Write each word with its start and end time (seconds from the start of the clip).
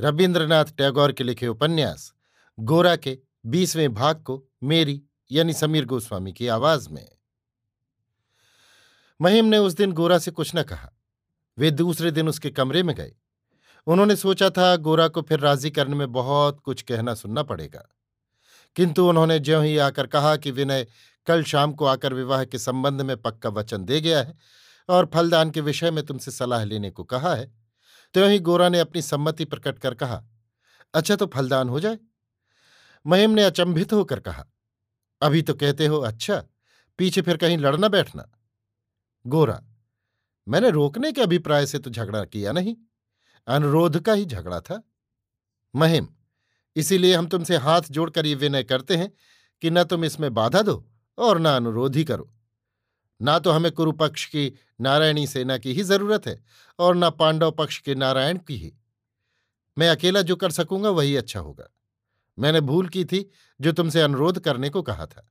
रविन्द्रनाथ 0.00 0.64
टैगोर 0.64 1.12
के 1.12 1.24
लिखे 1.24 1.48
उपन्यास, 1.48 2.12
गोरा 2.58 2.96
के 2.96 3.18
बीसवें 3.46 3.94
भाग 3.94 4.22
को 4.22 4.44
मेरी, 4.62 5.02
यानी 5.32 5.52
समीर 5.52 5.84
गोस्वामी 5.84 6.32
की 6.32 6.46
आवाज़ 6.46 6.88
में। 6.90 7.08
महिम 9.20 9.44
ने 9.44 9.58
उस 9.58 9.72
दिन 9.72 9.92
गोरा 9.92 10.18
से 10.18 10.30
कुछ 10.30 10.52
न 10.56 10.62
कहा। 10.62 10.92
वे 11.58 11.70
दूसरे 11.70 12.10
दिन 12.10 12.28
उसके 12.28 12.50
कमरे 12.50 12.82
में 12.82 12.96
गए। 12.96 13.12
उन्होंने 13.86 14.16
सोचा 14.16 14.50
था 14.50 14.76
गोरा 14.76 15.08
को 15.08 15.22
फिर 15.22 15.40
राज़ी 15.40 15.70
करने 15.70 15.96
में 15.96 16.12
बहुत 16.12 16.60
कुछ 16.60 16.82
कहना 16.82 17.14
सुनना 17.14 17.42
पड़ेगा। 17.42 17.88
किंतु 18.76 19.08
उन्होंने 19.08 19.38
ज्यों 19.38 19.64
ही 19.64 19.78
आकर 19.78 20.06
कहा 20.06 20.36
कि 20.36 20.50
विनय 20.50 20.86
कल 21.26 21.44
शाम 21.44 21.72
को 21.72 21.84
आकर 21.84 22.14
विवाह 22.14 22.44
के 22.44 22.58
संबंध 22.58 23.00
में 23.00 23.16
पक्का 23.16 23.48
वचन 23.48 23.84
दे 23.84 24.00
गया 24.00 24.18
है 24.18 24.38
और 24.88 25.10
फलदान 25.14 25.50
के 25.50 25.60
विषय 25.60 25.90
में 25.90 26.06
तुमसे 26.06 26.30
सलाह 26.30 26.64
लेने 26.64 26.90
को 26.90 27.04
कहा 27.04 27.34
है 27.34 27.63
त्यों 28.14 28.30
ही 28.30 28.38
गोरा 28.40 28.68
ने 28.68 28.78
अपनी 28.78 29.02
सम्मति 29.02 29.44
प्रकट 29.44 29.78
कर 29.78 29.94
कहा 29.94 30.22
अच्छा 30.94 31.16
तो 31.16 31.26
फलदान 31.26 31.68
हो 31.68 31.80
जाए। 31.80 31.98
महिम 33.06 33.30
ने 33.30 33.44
अचंभित 33.44 33.92
होकर 33.92 34.20
कहा, 34.20 34.44
अभी 35.22 35.42
तो 35.42 35.54
कहते 35.54 35.86
हो 35.86 35.98
अच्छा 36.00 36.42
पीछे 36.98 37.22
फिर 37.22 37.36
कहीं 37.36 37.58
लड़ना 37.58 37.88
बैठना। 37.88 38.30
गोरा, 39.24 39.60
मैंने 40.46 40.70
रोकने 40.70 41.12
के 41.12 41.22
अभिप्राय 41.22 41.66
से 41.66 41.78
तो 41.78 41.90
झगड़ा 41.90 42.24
किया 42.24 42.52
नहीं, 42.52 42.76
अनुरोध 43.46 44.00
का 44.00 44.12
ही 44.12 44.24
झगड़ा 44.24 44.60
था। 44.60 44.82
महिम, 45.74 46.08
इसीलिए 46.76 47.14
हम 47.14 47.26
तुमसे 47.26 47.56
हाथ 47.56 47.82
जोड़कर 47.90 48.26
ये 48.26 48.34
विनय 48.34 48.62
करते 48.64 48.96
हैं 48.96 49.10
कि 49.62 49.70
न 49.70 49.84
तुम 49.84 50.04
इसमें 50.04 50.32
बाधा 50.34 50.62
दो 50.62 50.84
और 51.18 51.40
न 51.40 51.46
अनुरोध 51.46 51.96
ही 51.96 52.04
करो। 52.04 52.30
ना 53.22 53.38
तो 53.38 53.50
हमें 53.50 53.72
कुरु 53.72 53.92
पक्ष 53.92 54.26
की 54.26 54.52
नारायणी 54.80 55.26
सेना 55.26 55.58
की 55.58 55.72
ही 55.72 55.82
ज़रूरत 55.82 56.26
है 56.26 56.44
और 56.78 56.94
ना 56.94 57.10
पांडव 57.10 57.50
पक्ष 57.50 57.78
के 57.78 57.94
नारायण 57.94 58.38
की 58.38 58.56
ही। 58.56 58.72
मैं 59.78 59.88
अकेला 59.88 60.22
जो 60.22 60.36
कर 60.36 60.50
सकूँगा 60.50 60.90
वही 60.90 61.16
अच्छा 61.16 61.40
होगा। 61.40 61.68
मैंने 62.38 62.60
भूल 62.60 62.88
की 62.88 63.04
थी 63.04 63.30
जो 63.60 63.72
तुमसे 63.72 64.00
अनुरोध 64.00 64.38
करने 64.38 64.70
को 64.70 64.82
कहा 64.82 65.06
था। 65.06 65.30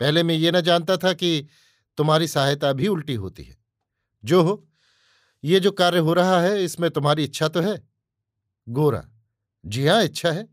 पहले 0.00 0.22
मैं 0.22 0.34
ये 0.34 0.52
न 0.52 0.60
जानता 0.60 0.96
था 0.96 1.12
कि 1.12 1.46
तुम्हारी 1.96 2.28
सहायता 2.28 2.72
भी 2.72 2.88
उल्टी 2.88 3.14
होती 3.14 3.42
है। 3.42 3.56
जो 4.24 4.42
हो, 4.42 4.68
ये 5.44 5.60
जो 5.60 5.70
कार्य 5.70 5.98
हो 5.98 6.12
रहा 6.12 6.40
है, 6.40 6.64
इसमें 6.64 6.90
तुम्हारी 6.90 7.24
इच्छा 7.24 7.48
तो 7.48 7.60
है। 7.60 7.88
गोरा, 8.68 9.04
जी 9.66 9.86
हाँ 9.86 10.04
इच्छा 10.04 10.32
है। 10.32 10.48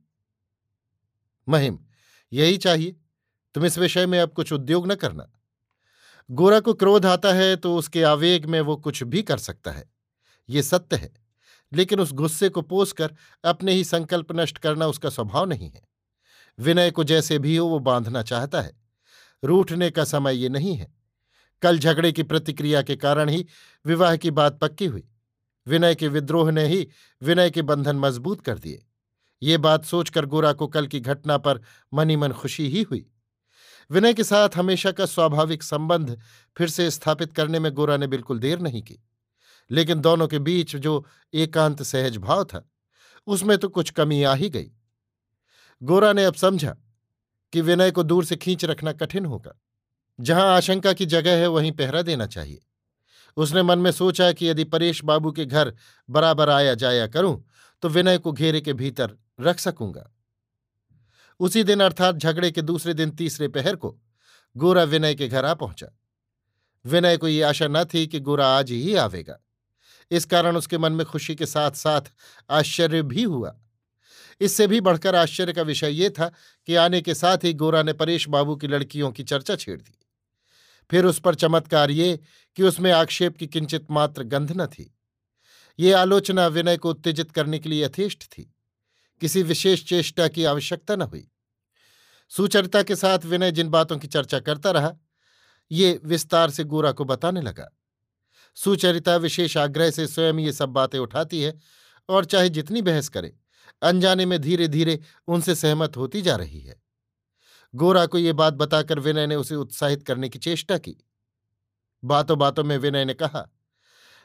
महिम, 1.49 1.79
यही 2.33 2.57
चाहिए। 2.57 2.95
तुम 3.53 3.65
इस 3.65 3.77
विषय 3.77 4.05
में 4.05 4.19
अब 4.19 4.33
कुछ 4.33 4.53
उद्योग 4.53 4.91
न 4.91 4.95
करना। 4.95 5.31
गोरा 6.31 6.59
को 6.59 6.73
क्रोध 6.73 7.05
आता 7.05 7.31
है 7.33 7.55
तो 7.55 7.75
उसके 7.75 8.03
आवेग 8.03 8.45
में 8.45 8.59
वो 8.61 8.75
कुछ 8.75 9.03
भी 9.03 9.21
कर 9.21 9.37
सकता 9.37 9.71
है। 9.71 9.89
ये 10.49 10.63
सत्य 10.63 10.95
है, 10.95 11.11
लेकिन 11.71 11.99
उस 11.99 12.13
गुस्से 12.13 12.49
को 12.49 12.61
पोसकर 12.61 13.15
अपने 13.43 13.73
ही 13.73 13.83
संकल्प 13.83 14.31
नष्ट 14.31 14.57
करना 14.57 14.87
उसका 14.87 15.09
स्वभाव 15.09 15.45
नहीं 15.45 15.69
है। 15.69 15.81
विनय 16.59 16.91
को 16.91 17.03
जैसे 17.03 17.39
भी 17.39 17.55
हो, 17.57 17.67
वो 17.67 17.79
बांधना 17.79 18.21
चाहता 18.21 18.61
है। 18.61 18.73
रूठने 19.43 19.91
का 19.91 20.03
समय 20.03 20.35
ये 20.35 20.49
नहीं 20.49 20.75
है। 20.75 20.93
कल 21.61 21.79
झगड़े 21.79 22.11
की 22.11 22.23
प्रतिक्रिया 22.23 22.81
के 22.81 22.95
कारण 22.95 23.29
ही 23.29 23.45
विवाह 23.85 24.15
की 24.15 24.31
बात 24.31 24.59
पक्की 24.59 24.85
हुई। 24.85 25.03
विनय 25.67 25.95
के 25.95 26.07
विद्रोह 26.07 26.51
ने 26.51 26.65
ही 26.67 26.87
विनय 27.21 27.49
के 27.49 27.61
बंधन 27.61 27.95
मज़बूत 27.95 28.41
कर 28.41 28.57
दिए। 28.57 28.85
ये 29.41 29.57
बात 29.57 29.85
सोचकर 29.85 30.25
गोरा 30.25 30.53
को 30.53 30.67
कल 30.67 30.87
की 30.87 30.99
घटना 30.99 31.37
पर 31.37 31.61
मनी 31.93 32.15
मन 32.15 32.31
खुशी 32.31 32.69
ही 32.69 32.81
हुई। 32.81 33.10
विनय 33.91 34.13
के 34.13 34.23
साथ 34.23 34.49
हमेशा 34.55 34.91
का 34.91 35.05
स्वाभाविक 35.05 35.63
संबंध 35.63 36.19
फिर 36.57 36.69
से 36.69 36.91
स्थापित 36.91 37.33
करने 37.33 37.59
में 37.59 37.71
गोरा 37.71 37.97
ने 37.97 38.07
बिल्कुल 38.07 38.39
देर 38.39 38.59
नहीं 38.59 38.81
की। 38.81 39.03
लेकिन 39.71 40.01
दोनों 40.01 40.27
के 40.27 40.39
बीच 40.39 40.75
जो 40.75 41.05
एकांत 41.33 41.83
सहज 41.83 42.17
भाव 42.17 42.43
था, 42.43 42.69
उसमें 43.27 43.57
तो 43.57 43.69
कुछ 43.69 43.89
कमी 43.89 44.23
आ 44.23 44.33
ही 44.33 44.49
गई। 44.49 44.71
गोरा 45.83 46.13
ने 46.13 46.25
अब 46.25 46.33
समझा 46.33 46.75
कि 47.53 47.61
विनय 47.61 47.91
को 47.91 48.03
दूर 48.03 48.25
से 48.25 48.35
खींच 48.35 48.65
रखना 48.65 48.91
कठिन 48.93 49.25
होगा। 49.25 49.59
जहाँ 50.19 50.55
आशंका 50.55 50.93
की 50.93 51.05
जगह 51.05 51.37
है, 51.37 51.47
वहीं 51.47 51.71
पहरा 51.71 52.01
देना 52.01 52.25
चाहिए। 52.25 52.61
उसने 53.37 53.63
मन 53.63 53.79
में 53.79 53.91
सोचा 53.91 54.31
कि 54.31 54.49
यदि 54.49 54.63
परेश 54.63 55.03
बाबू 55.03 55.31
के 55.31 55.45
घर 55.45 55.75
बराबर 56.09 56.49
आया 56.49 56.73
जाया 56.73 57.07
करूँ 57.07 57.43
तो 57.81 57.89
विनय 57.89 58.17
को 58.17 58.31
घेरे 58.31 58.61
के 58.61 58.73
भीतर 58.73 59.17
रख 59.41 59.59
सकूँगा। 59.59 60.10
उसी 61.41 61.63
दिन 61.63 61.79
अर्थात 61.79 62.15
झगड़े 62.15 62.51
के 62.51 62.61
दूसरे 62.61 62.93
दिन 62.93 63.11
तीसरे 63.11 63.47
पहर 63.47 63.75
को 63.75 63.99
गोरा 64.57 64.83
विनय 64.83 65.15
के 65.15 65.27
घर 65.27 65.45
आ 65.45 65.53
पहुँचा। 65.53 65.97
विनय 66.85 67.17
को 67.17 67.27
ये 67.27 67.41
आशा 67.41 67.67
न 67.67 67.83
थी 67.83 68.07
कि 68.07 68.19
गोरा 68.19 68.47
आज 68.47 68.71
ही 68.71 68.95
आवेगा। 68.95 69.39
इस 70.11 70.25
कारण 70.25 70.57
उसके 70.57 70.77
मन 70.77 70.93
में 70.93 71.05
खुशी 71.05 71.35
के 71.35 71.45
साथ 71.45 71.71
साथ 71.71 72.01
आश्चर्य 72.49 73.01
भी 73.01 73.23
हुआ। 73.23 73.59
इससे 74.41 74.67
भी 74.67 74.81
बढ़कर 74.81 75.15
आश्चर्य 75.15 75.53
का 75.53 75.61
विषय 75.61 75.89
ये 75.89 76.09
था 76.09 76.31
कि 76.65 76.75
आने 76.75 77.01
के 77.01 77.15
साथ 77.15 77.37
ही 77.43 77.53
गोरा 77.53 77.83
ने 77.83 77.93
परेश 77.93 78.29
बाबू 78.29 78.55
की 78.55 78.67
लड़कियों 78.67 79.11
की 79.11 79.23
चर्चा 79.23 79.55
छेड़ 79.55 79.81
दी। 79.81 79.99
फिर 80.91 81.05
उस 81.05 81.19
पर 81.19 81.35
चमत्कार 81.35 81.91
ये 81.91 82.19
कि 82.55 82.63
उसमें 82.63 82.91
आक्षेप 82.91 83.37
की 83.37 83.47
किंचित 83.47 83.91
मात्र 83.91 84.23
गंध 84.23 84.51
न 84.51 84.65
थी। 84.65 84.95
ये 85.79 85.91
आलोचना 85.91 86.47
विनय 86.47 86.77
को 86.77 86.89
उत्तेजित 86.89 87.31
करने 87.31 87.59
के 87.59 87.69
लिए 87.69 87.85
यथेष्ट 87.85 88.23
थी। 88.23 88.55
किसी 89.21 89.43
विशेष 89.43 89.83
चेष्टा 89.83 90.27
की 90.27 90.43
आवश्यकता 90.43 90.95
न 90.95 91.01
हुई। 91.01 91.30
सुचरिता 92.37 92.83
के 92.83 92.95
साथ 92.95 93.19
विनय 93.25 93.51
जिन 93.51 93.69
बातों 93.69 93.97
की 93.97 94.07
चर्चा 94.07 94.39
करता 94.39 94.71
रहा, 94.71 94.93
ये 95.71 95.99
विस्तार 96.05 96.49
से 96.49 96.63
गोरा 96.63 96.91
को 96.91 97.05
बताने 97.05 97.41
लगा। 97.41 97.77
सुचरिता 98.55 99.15
विशेष 99.15 99.57
आग्रह 99.57 99.91
से 99.91 100.07
स्वयं 100.07 100.39
ये 100.39 100.53
सब 100.53 100.69
बातें 100.69 100.99
उठाती 100.99 101.41
है 101.41 101.59
और 102.09 102.25
चाहे 102.25 102.49
जितनी 102.49 102.81
बहस 102.81 103.09
करे, 103.09 103.37
अनजाने 103.81 104.25
में 104.25 104.41
धीरे 104.41 104.67
धीरे 104.67 104.99
उनसे 105.27 105.55
सहमत 105.55 105.97
होती 105.97 106.21
जा 106.21 106.35
रही 106.35 106.61
है। 106.61 106.81
गोरा 107.75 108.05
को 108.05 108.17
ये 108.17 108.33
बात 108.33 108.53
बताकर 108.53 108.99
विनय 108.99 109.27
ने 109.27 109.35
उसे 109.35 109.55
उत्साहित 109.55 110.03
करने 110.03 110.29
की 110.29 110.39
चेष्टा 110.39 110.77
की। 110.77 111.05
बातों 112.03 112.39
बातों 112.39 112.63
में 112.63 112.77
विनय 112.77 113.05
ने 113.05 113.13
कहा, 113.13 113.49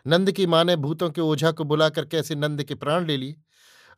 नंद 0.06 0.32
की 0.32 0.46
माँ 0.46 0.64
ने 0.64 0.76
भूतों 0.76 1.10
के 1.10 1.20
ओझा 1.20 1.52
को 1.52 1.64
बुलाकर 1.64 2.04
कैसे 2.04 2.34
नंद 2.34 2.64
के 2.64 2.74
प्राण 2.74 3.06
ले 3.06 3.16
लिए? 3.16 3.36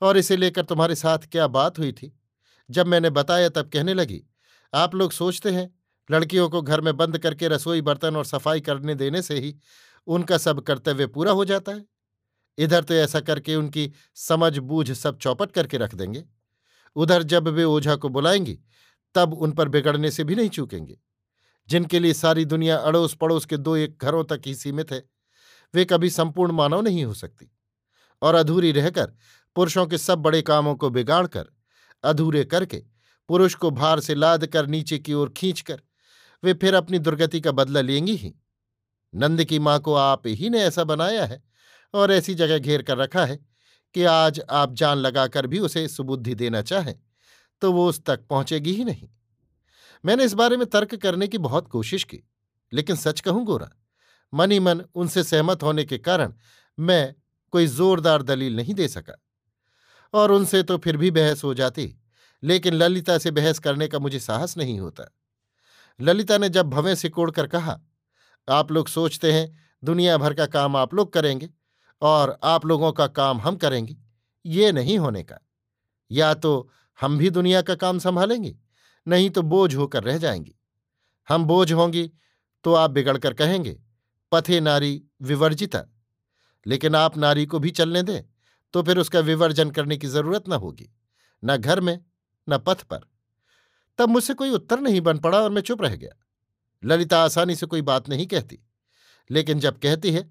और 0.03 0.17
इसे 0.17 0.37
लेकर 0.37 0.65
तुम्हारे 0.65 0.95
साथ 0.95 1.19
क्या 1.19 1.47
बात 1.47 1.79
हुई 1.79 1.93
थी? 1.93 2.18
जब 2.71 2.87
मैंने 2.87 3.11
बताया 3.11 3.49
तब 3.49 3.71
कहने 3.73 3.95
लगी, 3.95 4.23
आप 4.75 4.95
लोग 4.95 5.13
सोचते 5.13 5.51
हैं, 5.51 5.79
लड़कियों 6.11 6.49
को 6.51 6.63
घर 6.63 6.81
में 6.81 6.97
बंद 6.97 7.19
करके 7.19 7.49
रसोई 7.49 7.81
बर्तन 7.81 8.17
और 8.17 8.25
सफ़ाई 8.25 8.61
करने 8.61 8.95
देने 8.95 9.23
से 9.23 9.39
ही 9.39 9.57
उनका 10.07 10.39
सब 10.39 10.61
कर्तव्य 10.61 11.07
पूरा 11.07 11.33
हो 11.33 11.45
जाता 11.45 11.73
है? 11.73 11.87
इधर 12.59 12.85
तो 12.85 12.95
ऐसा 12.95 13.21
करके 13.21 13.57
उनकी 13.57 13.93
समझ 14.15 14.59
बूझ 14.59 14.93
सब 14.93 15.19
चौपट 15.19 15.53
करके 15.53 15.77
रख 15.77 15.95
देंगे। 15.95 16.25
उधर 16.97 17.23
जब 17.23 17.49
वे 17.49 17.65
ओझा 17.65 17.97
को 17.97 18.09
बुलाएँगी, 18.09 18.59
तब 19.15 19.35
उन 19.35 19.53
पर 19.53 19.69
बिगड़ने 19.69 20.11
से 20.11 20.25
भी 20.25 20.35
नहीं 20.35 20.49
चूकेंगे। 20.49 20.99
जिनके 21.69 21.99
लिए 21.99 22.15
सारी 22.15 22.45
दुनिया 22.45 22.77
अड़ोस 22.77 23.15
पड़ोस 23.15 23.45
के 23.45 23.57
दो 23.57 23.77
एक 23.77 23.99
घरों 24.03 24.25
तक 24.25 24.41
ही 24.47 24.55
सीमित 24.55 24.93
है, 24.93 25.11
वे 25.75 25.85
कभी 25.85 26.11
संपूर्ण 26.11 26.53
मानव 26.53 26.81
नहीं 26.81 27.05
हो 27.05 27.15
सकती। 27.15 27.53
और 28.23 28.35
अधूरी 28.35 28.73
रहकर 28.73 29.13
पुरुषों 29.57 29.87
के 29.87 29.99
सब 29.99 30.19
बड़े 30.19 30.43
कामों 30.43 30.75
को 30.75 30.91
बिगाड़कर 30.91 31.47
अधूरे 32.05 32.45
करके 32.45 32.83
पुरुष 33.29 33.55
को 33.55 33.71
भार 33.71 34.01
से 34.01 34.15
लाद 34.15 34.47
कर 34.47 34.67
नीचे 34.67 34.99
की 34.99 35.15
ओर 35.15 35.33
खींचकर 35.37 35.81
वे 36.43 36.55
फिर 36.55 36.75
अपनी 36.75 36.99
दुर्गति 36.99 37.41
का 37.41 37.53
बदला 37.53 37.81
लेंगी 37.81 38.15
ही। 38.17 38.35
नंद 39.15 39.45
की 39.45 39.59
माँ 39.59 39.79
को 39.81 39.95
आप 39.95 40.27
ही 40.27 40.51
ने 40.51 40.61
ऐसा 40.61 40.85
बनाया 40.85 41.25
है 41.27 41.43
और 41.95 42.13
ऐसी 42.13 42.35
जगह 42.35 42.59
घेर 42.59 42.83
कर 42.83 42.97
रखा 42.97 43.25
है 43.25 43.37
कि 43.95 44.05
आज 44.05 44.41
आप 44.51 44.73
जान 44.75 44.99
लगाकर 44.99 45.47
भी 45.47 45.59
उसे 45.59 45.87
सुबुद्धि 45.89 46.35
देना 46.35 46.63
चाहें 46.63 46.95
तो 47.63 47.73
वो 47.73 47.89
उस 47.89 48.03
तक 48.05 48.27
पहुंचेगी 48.27 48.73
ही 48.73 48.85
नहीं। 48.85 49.09
मैंने 50.05 50.25
इस 50.25 50.35
बारे 50.35 50.57
में 50.57 50.67
तर्क 50.67 50.95
करने 50.95 51.29
की 51.29 51.39
बहुत 51.39 51.69
कोशिश 51.69 52.05
की, 52.05 52.21
लेकिन 52.73 52.97
सच 52.97 53.21
कहूँ 53.21 53.45
गोरा, 53.45 53.71
मन 54.33 54.59
मन 54.59 54.83
उनसे 54.95 55.23
सहमत 55.25 55.63
होने 55.63 55.85
के 55.85 55.99
कारण 55.99 56.33
मैं 56.79 57.15
कोई 57.53 57.67
जोरदार 57.67 58.23
दलील 58.23 58.57
नहीं 58.57 58.75
दे 58.75 58.89
सका। 58.89 59.15
और 60.15 60.33
उनसे 60.33 60.63
तो 60.63 60.79
फिर 60.79 60.97
भी 60.97 61.11
बहस 61.11 61.45
हो 61.45 61.55
जाती। 61.55 61.97
लेकिन 62.43 62.75
ललिता 62.75 63.19
से 63.19 63.31
बहस 63.31 63.59
करने 63.59 63.89
का 63.89 63.99
मुझे 63.99 64.21
साहस 64.21 64.57
नहीं 64.57 64.81
होता। 64.81 65.15
ललिता 66.01 66.39
ने 66.39 66.49
जब 66.49 66.71
भवें 66.71 66.95
सिकोड़ 66.95 67.31
कर 67.31 67.47
कहा, 67.47 67.81
आप 68.49 68.73
लोग 68.73 68.89
सोचते 68.89 69.33
हैं, 69.33 69.59
दुनिया 69.85 70.17
भर 70.17 70.35
का 70.35 70.47
काम 70.47 70.77
आप 70.77 70.95
लोग 70.95 71.13
करेंगे 71.13 71.51
और 72.03 72.39
आप 72.45 72.67
लोगों 72.67 72.93
का 72.93 73.07
काम 73.07 73.41
हम 73.41 73.57
करेंगे। 73.57 73.97
ये 74.47 74.73
नहीं 74.73 74.99
होने 74.99 75.23
का। 75.23 75.39
या 76.11 76.35
तो 76.35 76.71
हम 77.01 77.19
भी 77.19 77.31
दुनिया 77.31 77.63
का 77.63 77.75
काम 77.75 77.99
संभालेंगे, 77.99 78.59
नहीं 79.09 79.31
तो 79.31 79.43
बोझ 79.43 79.75
होकर 79.75 80.05
रह 80.05 80.19
जाएँगी। 80.19 80.55
हम 81.29 81.45
बोझ 81.45 81.73
होंगी 81.73 82.11
तो 82.65 82.75
आप 82.75 82.91
बिगड़कर 82.91 83.35
कहेंगे, 83.35 83.81
पथे 84.33 84.61
नारी 84.61 85.05
विवर्जिता, 85.23 85.85
लेकिन 86.67 86.95
आप 86.95 87.17
नारी 87.17 87.47
को 87.47 87.59
भी 87.59 87.71
चलने 87.71 88.03
दें। 88.03 88.23
तो 88.75 88.83
फिर 88.83 88.99
उसका 88.99 89.21
विवर्जन 89.21 89.71
करने 89.71 89.97
की 89.97 90.07
ज़रूरत 90.07 90.49
न 90.49 90.53
होगी, 90.55 90.91
न 91.43 91.57
घर 91.57 91.81
में, 91.81 91.99
न 92.49 92.59
पथ 92.59 92.83
पर। 92.83 93.01
तब 93.99 94.09
मुझसे 94.09 94.35
कोई 94.35 94.51
उत्तर 94.51 94.81
नहीं 94.81 95.01
बन 95.01 95.19
पड़ा 95.19 95.39
और 95.39 95.51
मैं 95.51 95.63
चुप 95.63 95.83
रह 95.83 95.97
गया। 95.97 96.15
ललिता 96.83 97.23
आसानी 97.25 97.55
से 97.57 97.67
कोई 97.67 97.83
बात 97.83 98.09
नहीं 98.09 98.27
कहती, 98.27 98.59
लेकिन 99.31 99.61
जब 99.61 99.79
कहती 99.79 100.13
है, 100.13 100.23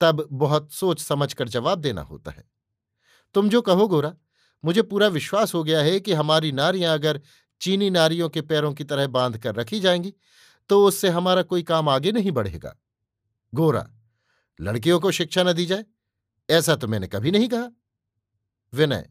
तब 0.00 0.26
बहुत 0.32 0.72
सोच 0.72 1.00
समझकर 1.00 1.48
जवाब 1.48 1.78
देना 1.78 2.02
होता 2.02 2.30
है। 2.30 2.44
तुम 3.34 3.48
जो 3.48 3.60
कहो 3.62 3.86
गोरा, 3.88 4.14
मुझे 4.64 4.82
पूरा 4.82 5.08
विश्वास 5.08 5.54
हो 5.54 5.62
गया 5.64 5.80
है 5.82 5.98
कि 6.00 6.12
हमारी 6.12 6.52
नारियाँ 6.52 6.94
अगर 6.94 7.20
चीनी 7.60 7.90
नारियों 7.90 8.28
के 8.28 8.40
पैरों 8.42 8.72
की 8.74 8.84
तरह 8.84 9.06
बाँध 9.08 9.38
कर 9.38 9.54
रखी 9.54 9.80
जाएँगी 9.80 10.12
तो 10.70 10.84
उससे 10.84 11.08
हमारा 11.08 11.42
कोई 11.42 11.62
काम 11.62 11.88
आगे 11.88 12.12
नहीं 12.12 12.30
बढ़ेगा। 12.32 12.74
गोरा, 13.52 13.86
लड़कियों 14.58 14.98
को 15.00 15.10
शिक्षा 15.10 15.42
न 15.42 15.52
दी 15.52 15.66
जाए, 15.66 15.84
ऐसा 16.48 16.76
तो 16.76 16.88
मैंने 16.88 17.06
कभी 17.06 17.30
नहीं 17.30 17.48
कहा। 17.48 17.68
विनय, 18.74 19.10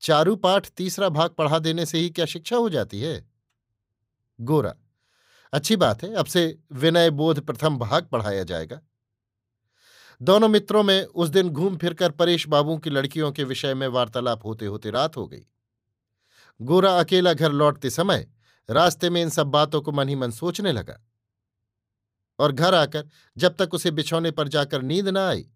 चारू 0.00 0.36
पाठ 0.36 0.68
तीसरा 0.68 1.08
भाग 1.08 1.30
पढ़ा 1.30 1.58
देने 1.58 1.86
से 1.86 1.98
ही 1.98 2.10
क्या 2.10 2.26
शिक्षा 2.26 2.56
हो 2.56 2.68
जाती 2.70 3.00
है? 3.00 3.30
गोरा, 4.40 4.74
अच्छी 5.52 5.76
बात 5.76 6.02
है, 6.02 6.14
अब 6.14 6.26
से 6.26 6.58
विनय 6.72 7.10
बोध 7.10 7.40
प्रथम 7.40 7.78
भाग 7.78 8.06
पढ़ाया 8.06 8.44
जाएगा। 8.44 8.80
दोनों 10.22 10.48
मित्रों 10.48 10.82
में 10.82 11.04
उस 11.04 11.28
दिन 11.28 11.48
घूम 11.50 11.76
फिरकर 11.76 12.10
परेश 12.10 12.48
बाबू 12.48 12.78
की 12.78 12.90
लड़कियों 12.90 13.32
के 13.32 13.44
विषय 13.44 13.74
में 13.74 13.86
वार्तालाप 13.88 14.44
होते 14.44 14.66
होते 14.66 14.90
रात 14.90 15.16
हो 15.16 15.26
गई। 15.26 15.46
गोरा 16.60 16.98
अकेला 17.00 17.32
घर 17.32 17.52
लौटते 17.52 17.90
समय 17.90 18.28
रास्ते 18.70 19.10
में 19.10 19.22
इन 19.22 19.28
सब 19.28 19.46
बातों 19.46 19.80
को 19.82 19.92
मन 19.92 20.08
ही 20.08 20.14
मन 20.14 20.30
सोचने 20.30 20.72
लगा 20.72 21.00
और 22.38 22.52
घर 22.52 22.74
आकर 22.74 23.08
जब 23.36 23.56
तक 23.56 23.74
उसे 23.74 23.90
बिछौने 23.90 24.30
पर 24.30 24.48
जाकर 24.48 24.82
नींद 24.82 25.08
न 25.08 25.16
आई 25.16 25.48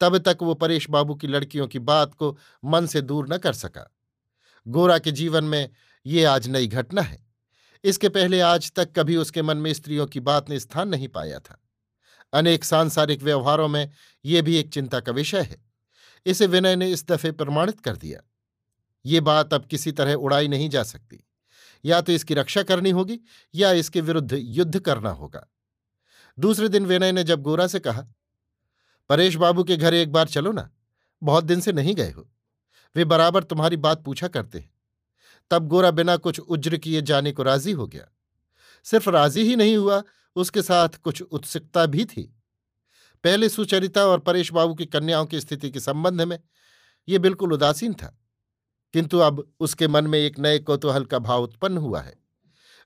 तब 0.00 0.18
तक 0.18 0.38
वो 0.42 0.54
परेश 0.54 0.90
बाबू 0.90 1.14
की 1.14 1.26
लड़कियों 1.26 1.68
की 1.68 1.78
बात 1.78 2.14
को 2.14 2.38
मन 2.64 2.86
से 2.86 3.00
दूर 3.00 3.34
न 3.34 3.38
कर 3.38 3.52
सका। 3.52 3.94
गोरा 4.68 4.98
के 4.98 5.12
जीवन 5.12 5.44
में 5.44 5.70
ये 6.06 6.24
आज 6.24 6.48
नई 6.48 6.66
घटना 6.66 7.02
है। 7.02 7.26
इसके 7.84 8.08
पहले 8.08 8.40
आज 8.40 8.72
तक 8.72 8.92
कभी 8.96 9.16
उसके 9.16 9.42
मन 9.42 9.56
में 9.56 9.72
स्त्रियों 9.72 10.06
की 10.06 10.20
बात 10.20 10.50
ने 10.50 10.60
स्थान 10.60 10.88
नहीं 10.88 11.08
पाया 11.08 11.38
था। 11.38 11.62
अनेक 12.32 12.64
सांसारिक 12.64 13.22
व्यवहारों 13.22 13.68
में 13.68 13.90
ये 14.24 14.42
भी 14.42 14.56
एक 14.56 14.72
चिंता 14.72 15.00
का 15.00 15.12
विषय 15.12 15.40
है। 15.40 15.64
इसे 16.26 16.46
विनय 16.46 16.76
ने 16.76 16.90
इस 16.90 17.06
दफे 17.06 17.32
प्रमाणित 17.32 17.80
कर 17.80 17.96
दिया। 17.96 18.20
ये 19.04 19.20
बात 19.20 19.54
अब 19.54 19.64
किसी 19.64 19.92
तरह 19.92 20.14
उड़ाई 20.14 20.48
नहीं 20.48 20.70
जा 20.70 20.82
सकती। 20.82 21.24
या 21.84 22.00
तो 22.00 22.12
इसकी 22.12 22.34
रक्षा 22.34 22.62
करनी 22.62 22.90
होगी 22.90 23.20
या 23.54 23.72
इसके 23.72 24.00
विरुद्ध 24.00 24.32
युद्ध 24.32 24.80
करना 24.80 25.10
होगा। 25.10 25.46
दूसरे 26.38 26.68
दिन 26.68 26.86
विनय 26.86 27.12
ने 27.12 27.24
जब 27.24 27.42
गोरा 27.42 27.66
से 27.66 27.78
कहा 27.78 28.06
परेश 29.08 29.34
बाबू 29.34 29.64
के 29.64 29.76
घर 29.76 29.94
एक 29.94 30.12
बार 30.12 30.28
चलो 30.28 30.52
ना। 30.52 30.70
बहुत 31.22 31.44
दिन 31.44 31.60
से 31.60 31.72
नहीं 31.72 31.94
गए 31.94 32.10
हो। 32.10 32.30
वे 32.96 33.04
बराबर 33.04 33.44
तुम्हारी 33.44 33.76
बात 33.76 34.04
पूछा 34.04 34.28
करते 34.28 34.58
हैं। 34.58 34.74
तब 35.50 35.68
गोरा 35.68 35.90
बिना 35.90 36.16
कुछ 36.16 36.40
उज्र 36.40 36.76
किए 36.76 37.02
जाने 37.02 37.32
को 37.32 37.42
राज़ी 37.42 37.72
हो 37.72 37.86
गया। 37.86 38.06
सिर्फ़ 38.84 39.10
राज़ी 39.10 39.42
ही 39.42 39.56
नहीं 39.56 39.76
हुआ, 39.76 40.02
उसके 40.36 40.62
साथ 40.62 40.88
कुछ 40.88 41.22
उत्सुकता 41.22 41.86
भी 41.86 42.04
थी। 42.04 42.22
पहले 43.24 43.48
सुचरिता 43.48 44.06
और 44.06 44.18
परेश 44.18 44.52
बाबू 44.52 44.74
की 44.74 44.86
कन्याओं 44.86 45.26
की 45.26 45.40
स्थिति 45.40 45.70
के 45.70 45.80
संबंध 45.80 46.22
में 46.22 46.40
ये 47.08 47.18
बिल्कुल 47.18 47.52
उदासीन 47.52 47.94
था। 47.94 48.18
किंतु 48.92 49.18
अब 49.18 49.52
उसके 49.60 49.88
मन 49.88 50.06
में 50.06 50.18
एक 50.18 50.38
नए 50.38 50.58
कौतूहल 50.58 51.04
का 51.04 51.18
भाव 51.18 51.42
उत्पन्न 51.42 51.78
हुआ 51.78 52.00
है। 52.00 52.16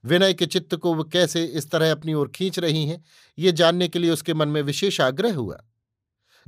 विनय 0.04 0.34
के 0.34 0.46
चित्त 0.46 0.76
को 0.76 0.94
वो 0.94 1.04
कैसे 1.04 1.44
इस 1.44 1.70
तरह 1.70 1.92
अपनी 1.92 2.14
ओर 2.14 2.28
खींच 2.28 2.58
रही 2.58 2.86
हैं, 2.86 3.04
ये 3.38 3.52
जानने 3.52 3.88
के 3.88 3.98
लिए 3.98 4.10
उसके 4.10 4.34
मन 4.34 4.48
में 4.48 4.62
विशेष 4.62 5.00
आग्रह 5.00 5.34
हुआ। 5.34 5.64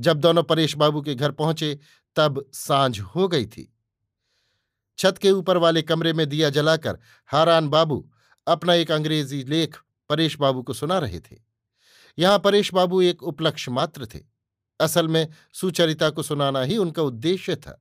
जब 0.01 0.17
दोनों 0.17 0.43
परेश 0.43 0.77
बाबू 0.77 1.03
के 1.03 1.15
घर 1.15 1.31
पहुँचे, 1.31 1.79
तब 2.17 2.51
साँझ 2.53 3.01
हो 3.01 3.29
गई 3.29 3.47
थी। 3.47 3.71
छत 4.99 5.19
के 5.19 5.31
ऊपर 5.31 5.57
वाले 5.57 5.83
कमरे 5.83 6.13
में 6.13 6.29
दिया 6.29 6.51
जलाकर 6.51 6.99
हारान 7.27 7.69
बाबू 7.69 8.11
अपना 8.47 8.75
एक 8.75 8.91
अंग्रेज़ी 8.91 9.45
लेख 9.45 9.79
परेश 10.09 10.39
बाबू 10.39 10.63
को 10.63 10.73
सुना 10.73 10.99
रहे 10.99 11.21
थे। 11.21 11.37
यहाँ 12.19 12.39
परेश 12.39 12.75
बाबू 12.75 13.01
एक 13.03 13.23
उपलक्ष्य 13.23 13.73
मात्र 13.73 14.07
थे। 14.07 14.21
असल 14.81 15.09
में 15.09 15.29
सुचरिता 15.53 16.11
को 16.11 16.23
सुनाना 16.23 16.61
ही 16.61 16.77
उनका 16.77 17.03
उद्देश्य 17.03 17.57
था। 17.57 17.81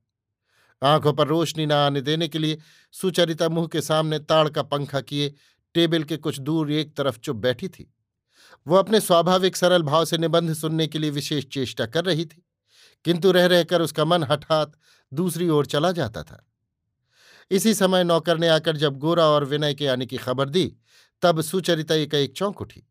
आँखों 0.82 1.12
पर 1.12 1.26
रोशनी 1.26 1.66
न 1.66 1.72
आने 1.72 2.00
देने 2.00 2.28
के 2.28 2.38
लिए 2.38 2.58
सुचरिता 2.92 3.48
मुँह 3.48 3.66
के 3.66 3.80
सामने 3.80 4.18
ताड़ 4.18 4.48
का 4.48 4.62
पंखा 4.62 5.00
किए, 5.00 5.34
टेबल 5.74 6.04
के 6.04 6.16
कुछ 6.16 6.40
दूर 6.40 6.72
एक 6.72 6.96
तरफ़ 6.96 7.18
चुप 7.18 7.36
बैठी 7.36 7.68
थी। 7.68 7.94
वो 8.66 8.76
अपने 8.76 9.00
स्वाभाविक 9.00 9.56
सरल 9.56 9.82
भाव 9.82 10.04
से 10.04 10.18
निबंध 10.18 10.54
सुनने 10.54 10.86
के 10.86 10.98
लिए 10.98 11.10
विशेष 11.10 11.44
चेष्टा 11.44 11.86
कर 11.86 12.04
रही 12.04 12.26
थी, 12.26 12.46
किंतु 13.04 13.32
रह 13.32 13.46
रहकर 13.46 13.82
उसका 13.82 14.04
मन 14.04 14.22
हठात 14.22 14.72
दूसरी 15.14 15.48
ओर 15.48 15.66
चला 15.66 15.92
जाता 15.92 16.22
था। 16.22 16.50
इसी 17.50 17.74
समय 17.74 18.04
नौकर 18.04 18.38
ने 18.38 18.48
आकर 18.48 18.76
जब 18.76 18.98
गोरा 18.98 19.26
और 19.26 19.44
विनय 19.44 19.74
के 19.74 19.86
आने 19.86 20.06
की 20.06 20.16
खबर 20.16 20.48
दी, 20.48 20.76
तब 21.22 21.40
सुचरिता 21.40 21.94
एक 21.94 22.14
एक 22.14 22.36
चौंक 22.36 22.60
उठी। 22.60 22.86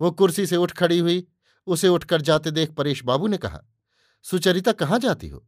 वो 0.00 0.10
कुर्सी 0.10 0.46
से 0.46 0.56
उठ 0.56 0.72
खड़ी 0.72 0.98
हुई, 0.98 1.26
उसे 1.66 1.88
उठकर 1.88 2.20
जाते 2.20 2.50
देख 2.50 2.70
परेश 2.70 3.04
बाबू 3.04 3.26
ने 3.26 3.36
कहा, 3.36 3.60
सुचरिता, 4.22 4.72
कहाँ 4.72 4.98
जाती 4.98 5.28
हो? 5.28 5.46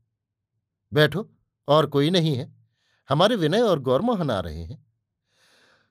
बैठो, 0.92 1.30
और 1.68 1.86
कोई 1.86 2.10
नहीं 2.10 2.34
है। 2.36 2.54
हमारे 3.08 3.36
विनय 3.36 3.60
और 3.60 3.78
गौरमोहन 3.78 4.30
आ 4.30 4.40
रहे 4.40 4.62
हैं। 4.62 4.86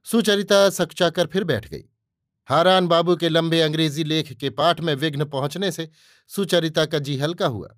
सुचरिता 0.04 0.70
सकचाकर 0.70 1.28
फिर 1.28 1.44
बैठ 1.44 1.68
गई। 1.68 1.84
हारान 2.48 2.88
बाबू 2.88 3.16
के 3.16 3.30
लंबे 3.30 3.62
अंग्रेज़ी 3.62 4.04
लेख 4.04 4.34
के 4.34 4.50
पाठ 4.50 4.82
में 4.82 4.96
विघ्न 4.96 5.26
पहुँचने 5.26 5.72
से 5.72 5.90
सुचरिता 6.28 6.86
का 6.86 7.00
जी 7.00 7.18
हल्का 7.18 7.48
हुआ। 7.48 7.70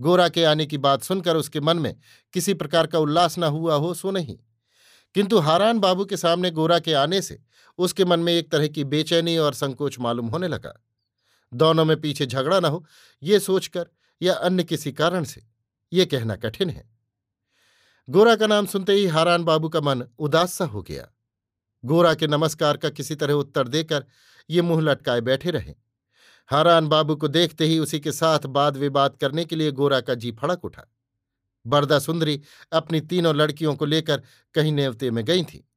गोरा 0.00 0.28
के 0.28 0.44
आने 0.44 0.66
की 0.66 0.78
बात 0.78 1.02
सुनकर 1.02 1.36
उसके 1.36 1.60
मन 1.60 1.78
में 1.78 1.96
किसी 2.32 2.54
प्रकार 2.54 2.86
का 2.86 2.98
उल्लास 2.98 3.38
न 3.38 3.44
हुआ 3.44 3.74
हो, 3.74 3.94
सो 3.94 4.10
नहीं। 4.10 4.38
किंतु 5.14 5.38
हारान 5.38 5.78
बाबू 5.78 6.04
के 6.04 6.16
सामने 6.16 6.50
गोरा 6.50 6.78
के 6.78 6.92
आने 6.92 7.22
से 7.22 7.42
उसके 7.78 8.04
मन 8.04 8.20
में 8.20 8.32
एक 8.32 8.52
तरह 8.52 8.68
की 8.68 8.84
बेचैनी 8.84 9.38
और 9.38 9.54
संकोच 9.54 9.98
मालूम 9.98 10.26
होने 10.26 10.48
लगा। 10.48 10.84
दोनों 11.54 11.84
में 11.84 12.00
पीछे 12.00 12.26
झगड़ा 12.26 12.60
न 12.60 12.64
हो, 12.64 12.86
ये 13.22 13.40
सोचकर 13.40 13.86
या 14.22 14.34
अन्य 14.34 14.64
किसी 14.64 14.92
कारण 14.92 15.24
से, 15.24 15.42
ये 15.92 16.06
कहना 16.06 16.36
कठिन 16.36 16.70
है। 16.70 16.90
गोरा 18.10 18.36
का 18.36 18.46
नाम 18.46 18.66
सुनते 18.66 18.92
ही 18.92 19.06
हारान 19.06 19.44
बाबू 19.44 19.68
का 19.68 19.80
मन 19.80 20.04
उदास 20.18 20.52
सा 20.52 20.64
हो 20.64 20.82
गया। 20.82 21.08
गोरा 21.84 22.14
के 22.14 22.26
नमस्कार 22.26 22.76
का 22.76 22.88
किसी 22.90 23.14
तरह 23.14 23.34
उत्तर 23.34 23.68
देकर 23.68 24.04
ये 24.50 24.62
मुँह 24.62 24.80
लटकाए 24.80 25.20
बैठे 25.20 25.50
रहे। 25.50 25.74
हारान 26.46 26.88
बाबू 26.88 27.16
को 27.16 27.28
देखते 27.28 27.64
ही 27.64 27.78
उसी 27.78 28.00
के 28.00 28.12
साथ 28.12 28.38
बात 28.38 28.76
विवाद 28.76 29.16
करने 29.16 29.44
के 29.44 29.56
लिए 29.56 29.70
गोरा 29.70 30.00
का 30.00 30.14
जी 30.14 30.32
फड़क 30.32 30.64
उठा। 30.64 30.84
बरदा 31.66 31.98
सुंदरी 31.98 32.42
अपनी 32.72 33.00
तीनों 33.00 33.34
लड़कियों 33.34 33.74
को 33.76 33.84
लेकर 33.84 34.22
कहीं 34.54 34.72
नेवते 34.72 35.10
में 35.10 35.24
गई 35.24 35.44
थी। 35.44 35.68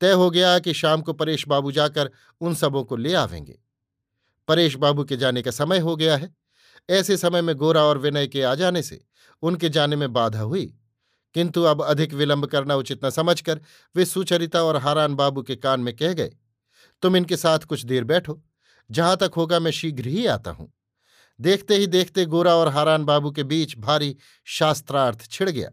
तय 0.00 0.12
हो 0.12 0.30
गया 0.30 0.58
कि 0.58 0.74
शाम 0.74 1.02
को 1.02 1.12
परेश 1.12 1.48
बाबू 1.48 1.72
जाकर 1.72 2.10
उन 2.40 2.54
सबों 2.54 2.84
को 2.84 2.96
ले 2.96 3.14
आवेंगे। 3.14 3.58
परेश 4.48 4.74
बाबू 4.74 5.04
के 5.04 5.16
जाने 5.16 5.42
का 5.42 5.50
समय 5.50 5.78
हो 5.78 5.96
गया 5.96 6.16
है। 6.16 6.34
ऐसे 6.90 7.16
समय 7.16 7.42
में 7.42 7.56
गोरा 7.56 7.82
और 7.82 7.98
विनय 7.98 8.26
के 8.26 8.42
आ 8.42 8.54
जाने 8.54 8.82
से 8.82 9.04
उनके 9.42 9.68
जाने 9.68 9.96
में 9.96 10.12
बाधा 10.12 10.40
हुई। 10.40 10.78
किंतु 11.34 11.62
अब 11.62 11.82
अधिक 11.82 12.14
विलंब 12.14 12.46
करना 12.46 12.74
उचित 12.76 13.04
न 13.04 13.10
समझकर 13.10 13.60
वे 13.94 14.04
सुचरिता 14.04 14.62
और 14.62 14.76
हारान 14.76 15.14
बाबू 15.14 15.42
के 15.42 15.56
कान 15.56 15.80
में 15.80 15.94
कह 15.96 16.12
गए, 16.12 16.32
तुम 17.02 17.16
इनके 17.16 17.36
साथ 17.36 17.58
कुछ 17.58 17.84
देर 17.84 18.04
बैठो, 18.04 18.40
जहाँ 18.90 19.16
तक 19.16 19.30
होगा 19.36 19.60
मैं 19.60 19.70
शीघ्र 19.70 20.06
ही 20.06 20.26
आता 20.26 20.50
हूँ। 20.50 20.72
देखते 21.40 21.76
ही 21.76 21.86
देखते 21.86 22.24
गोरा 22.26 22.54
और 22.54 22.68
हारान 22.68 23.04
बाबू 23.04 23.30
के 23.30 23.42
बीच 23.44 23.76
भारी 23.78 24.16
शास्त्रार्थ 24.46 25.26
छिड़ 25.30 25.48
गया। 25.50 25.70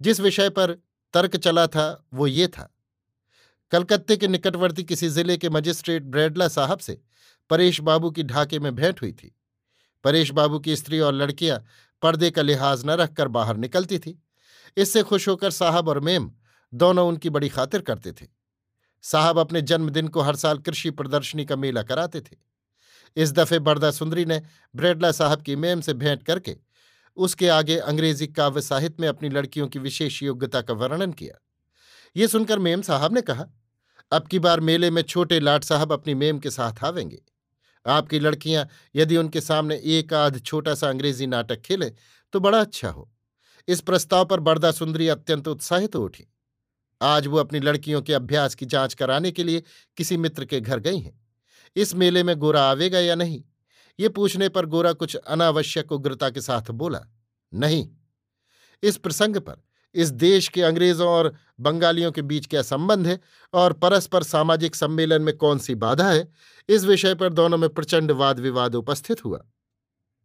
जिस 0.00 0.20
विषय 0.20 0.48
पर 0.50 0.72
तर्क 1.14 1.36
चला 1.36 1.66
था, 1.66 2.04
वो 2.14 2.26
ये 2.26 2.46
था। 2.48 2.72
कलकत्ते 3.72 4.16
के 4.16 4.28
निकटवर्ती 4.28 4.82
किसी 4.84 5.08
ज़िले 5.08 5.36
के 5.36 5.48
मजिस्ट्रेट 5.48 6.02
ब्रेडला 6.04 6.48
साहब 6.48 6.78
से 6.78 7.00
परेश 7.50 7.80
बाबू 7.80 8.10
की 8.10 8.22
ढाके 8.24 8.58
में 8.58 8.74
भेंट 8.74 9.00
हुई 9.02 9.12
थी। 9.12 9.34
परेश 10.04 10.30
बाबू 10.32 10.58
की 10.58 10.76
स्त्री 10.76 11.00
और 11.00 11.14
लड़कियाँ 11.14 11.58
पर्दे 12.02 12.30
का 12.30 12.42
लिहाज 12.42 12.84
न 12.86 12.90
रखकर 12.92 13.28
बाहर 13.28 13.56
निकलती 13.56 13.98
थी। 13.98 14.18
इससे 14.76 15.02
खुश 15.02 15.28
होकर 15.28 15.50
साहब 15.50 15.88
और 15.88 16.00
मेम 16.00 16.30
दोनों 16.72 17.06
उनकी 17.08 17.30
बड़ी 17.30 17.48
खातिर 17.48 17.80
करते 17.80 18.12
थे। 18.12 18.26
साहब 19.04 19.38
अपने 19.38 19.62
जन्मदिन 19.62 20.08
को 20.08 20.20
हर 20.20 20.36
साल 20.36 20.58
कृषि 20.58 20.90
प्रदर्शनी 20.90 21.44
का 21.44 21.56
मेला 21.56 21.82
कराते 21.82 22.20
थे। 22.20 22.36
इस 23.16 23.32
दफे 23.32 23.58
बरदा 23.58 23.90
सुंदरी 23.90 24.24
ने 24.24 24.40
ब्रेडला 24.74 25.10
साहब 25.12 25.42
की 25.42 25.56
मेम 25.56 25.80
से 25.80 25.94
भेंट 25.94 26.22
करके 26.22 26.56
उसके 27.16 27.48
आगे 27.48 27.76
अंग्रेज़ी 27.78 28.26
काव्य 28.26 28.60
साहित्य 28.60 28.96
में 29.00 29.08
अपनी 29.08 29.28
लड़कियों 29.28 29.68
की 29.68 29.78
विशेष 29.78 30.22
योग्यता 30.22 30.60
का 30.60 30.74
वर्णन 30.74 31.12
किया। 31.12 31.38
ये 32.16 32.28
सुनकर 32.28 32.58
मेम 32.58 32.82
साहब 32.82 33.14
ने 33.14 33.20
कहा, 33.20 33.46
अब 34.12 34.26
की 34.26 34.38
बार 34.38 34.60
मेले 34.60 34.90
में 34.90 35.02
छोटे 35.02 35.40
लाट 35.40 35.64
साहब 35.64 35.92
अपनी 35.92 36.14
मेम 36.14 36.38
के 36.38 36.50
साथ 36.50 36.84
आवेंगे। 36.84 37.22
आपकी 37.86 38.18
लड़कियाँ 38.18 38.66
यदि 38.96 39.16
उनके 39.16 39.40
सामने 39.40 39.80
एक 39.88 40.14
आध 40.14 40.40
छोटा 40.40 40.74
सा 40.74 40.88
अंग्रेज़ी 40.88 41.26
नाटक 41.26 41.60
खेले 41.60 41.90
तो 42.34 42.40
बड़ा 42.40 42.60
अच्छा 42.60 42.90
हो। 42.90 43.08
इस 43.68 43.80
प्रस्ताव 43.80 44.24
पर 44.24 44.40
बरदा 44.40 44.72
सुंदरी 44.72 45.08
अत्यंत 45.08 45.48
उत्साहित 45.48 45.96
हो 45.96 46.04
उठी। 46.04 46.24
आज 47.02 47.26
वो 47.26 47.38
अपनी 47.38 47.60
लड़कियों 47.60 48.02
के 48.02 48.12
अभ्यास 48.12 48.54
की 48.54 48.66
जाँच 48.66 48.94
कराने 48.94 49.30
के 49.30 49.44
लिए 49.44 49.62
किसी 49.96 50.16
मित्र 50.16 50.44
के 50.44 50.60
घर 50.60 50.78
गई 50.78 50.98
हैं। 50.98 51.26
इस 51.76 51.94
मेले 51.94 52.22
में 52.22 52.36
गोरा 52.36 52.62
आवेगा 52.62 52.98
या 52.98 53.14
नहीं? 53.14 53.42
ये 54.00 54.08
पूछने 54.08 54.48
पर 54.48 54.66
गोरा 54.66 54.92
कुछ 54.92 55.16
अनावश्यक 55.16 55.92
उग्रता 55.92 56.30
के 56.30 56.40
साथ 56.40 56.70
बोला, 56.70 57.00
नहीं। 57.54 57.88
इस 58.82 58.96
प्रसंग 58.96 59.36
पर 59.36 59.62
इस 59.94 60.10
देश 60.10 60.48
के 60.48 60.62
अंग्रेज़ों 60.62 61.08
और 61.08 61.34
बंगालियों 61.60 62.12
के 62.12 62.22
बीच 62.22 62.46
क्या 62.46 62.62
संबंध 62.62 63.06
है? 63.06 63.20
और 63.52 63.72
परस्पर 63.72 64.22
सामाजिक 64.22 64.74
सम्मेलन 64.74 65.22
में 65.22 65.36
कौन 65.36 65.58
सी 65.58 65.74
बाधा 65.74 66.10
है? 66.10 66.32
इस 66.68 66.84
विषय 66.84 67.14
पर 67.14 67.32
दोनों 67.32 67.58
में 67.58 67.70
प्रचंड 67.70 68.10
वाद 68.10 68.40
विवाद 68.40 68.74
उपस्थित 68.74 69.24
हुआ। 69.24 69.44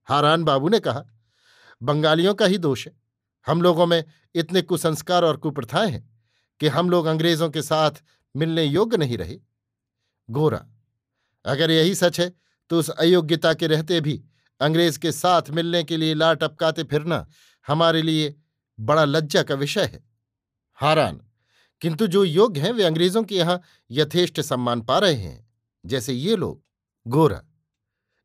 हारान 0.06 0.44
बाबू 0.44 0.70
ने 0.70 0.80
कहा, 0.80 1.04
बंगालियों 1.84 2.36
का 2.36 2.46
ही 2.46 2.58
दोष 2.58 2.88
है। 2.88 3.01
हम 3.48 3.62
लोगों 3.62 3.86
में 3.86 4.04
इतने 4.36 4.62
कुसंस्कार 4.62 5.24
और 5.24 5.38
कुप्रथाएँ 5.38 5.92
हैं 5.92 6.10
कि 6.62 6.68
हम 6.68 6.90
लोग 6.90 7.06
अंग्रेज़ों 7.06 7.50
के 7.50 7.62
साथ 7.62 8.04
मिलने 8.36 8.64
योग्य 8.64 8.98
नहीं 8.98 9.18
रहे। 9.18 9.38
गोरा, 10.30 10.66
अगर 11.46 11.72
यही 11.72 11.96
सच 11.96 12.20
है 12.20 12.32
तो 12.72 12.80
उस 12.80 12.90
अयोग्यता 12.90 13.54
के 13.54 13.68
रहते 13.68 14.00
भी 14.02 14.22
अंग्रेज़ 14.62 15.00
के 15.00 15.12
साथ 15.12 15.50
मिलने 15.50 15.84
के 15.84 15.98
लिए 15.98 16.14
ला 16.14 16.34
टपकाते 16.34 16.84
फिरना 16.84 17.28
हमारे 17.68 18.02
लिए 18.02 18.36
बड़ा 18.80 19.06
लज्जा 19.06 19.44
का 19.44 19.56
विषय 19.56 19.84
है। 19.84 20.04
हारान, 20.80 21.20
किंतु 21.82 22.08
जो 22.08 22.24
योग्य 22.24 22.62
हैं, 22.62 22.72
वे 22.72 22.84
अंग्रेज़ों 22.84 23.24
के 23.24 23.36
यहाँ 23.36 23.62
यथेष्ट 23.92 24.42
सम्मान 24.42 24.82
पा 24.82 24.98
रहे 25.00 25.14
हैं, 25.14 25.50
जैसे 25.86 26.14
ये 26.14 26.36
लोग। 26.36 26.64
गोरा, 27.06 27.42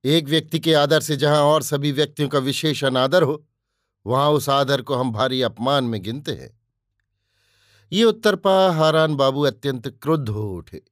एक 0.04 0.24
व्यक्ति 0.24 0.58
के 0.60 0.74
आदर 0.74 1.00
से 1.00 1.16
जहाँ 1.16 1.42
और 1.42 1.62
सभी 1.62 1.92
व्यक्तियों 1.92 2.28
का 2.28 2.38
विशेष 2.38 2.84
अनादर 2.84 3.22
हो 3.22 3.44
वहाँ 4.06 4.30
उस 4.30 4.48
आदर 4.48 4.82
को 4.82 4.94
हम 4.94 5.12
भारी 5.12 5.42
अपमान 5.42 5.84
में 5.84 6.02
गिनते 6.02 6.32
हैं। 6.32 6.60
ये 7.92 8.04
उत्तर 8.04 8.36
पा 8.36 8.70
हारान 8.70 9.16
बाबू 9.16 9.42
अत्यंत 9.42 9.88
क्रुद्ध 9.88 10.28
हो 10.28 10.52
उठे। 10.52 10.82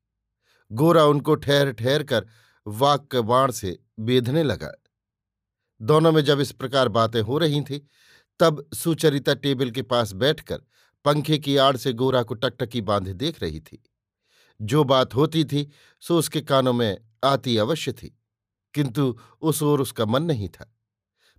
गोरा 0.70 1.04
उनको 1.04 1.34
ठहर 1.34 1.72
ठहर 1.72 2.02
कर 2.02 2.26
वाक 2.66 3.16
बाण 3.16 3.50
से 3.50 3.78
बेधने 4.00 4.42
लगा। 4.42 4.72
दोनों 5.80 6.12
में 6.12 6.24
जब 6.24 6.40
इस 6.40 6.52
प्रकार 6.52 6.88
बातें 6.88 7.20
हो 7.22 7.38
रही 7.38 7.60
थीं, 7.62 7.80
तब 8.40 8.68
सुचरिता 8.74 9.34
टेबल 9.34 9.70
के 9.70 9.82
पास 9.82 10.12
बैठकर 10.12 10.62
पंखे 11.04 11.38
की 11.38 11.56
आड़ 11.56 11.76
से 11.76 11.92
गोरा 11.92 12.22
को 12.22 12.34
टकटकी 12.34 12.80
बांधे 12.80 13.14
देख 13.14 13.42
रही 13.42 13.60
थी। 13.60 13.82
जो 14.62 14.84
बात 14.84 15.14
होती 15.14 15.44
थी, 15.44 15.70
सो 16.00 16.18
उसके 16.18 16.40
कानों 16.40 16.72
में 16.72 16.98
आती 17.24 17.56
अवश्य 17.56 17.92
थी, 17.92 18.18
किंतु 18.74 19.18
उस 19.42 19.62
ओर 19.62 19.80
उसका 19.80 20.06
मन 20.06 20.22
नहीं 20.22 20.48
था। 20.48 20.73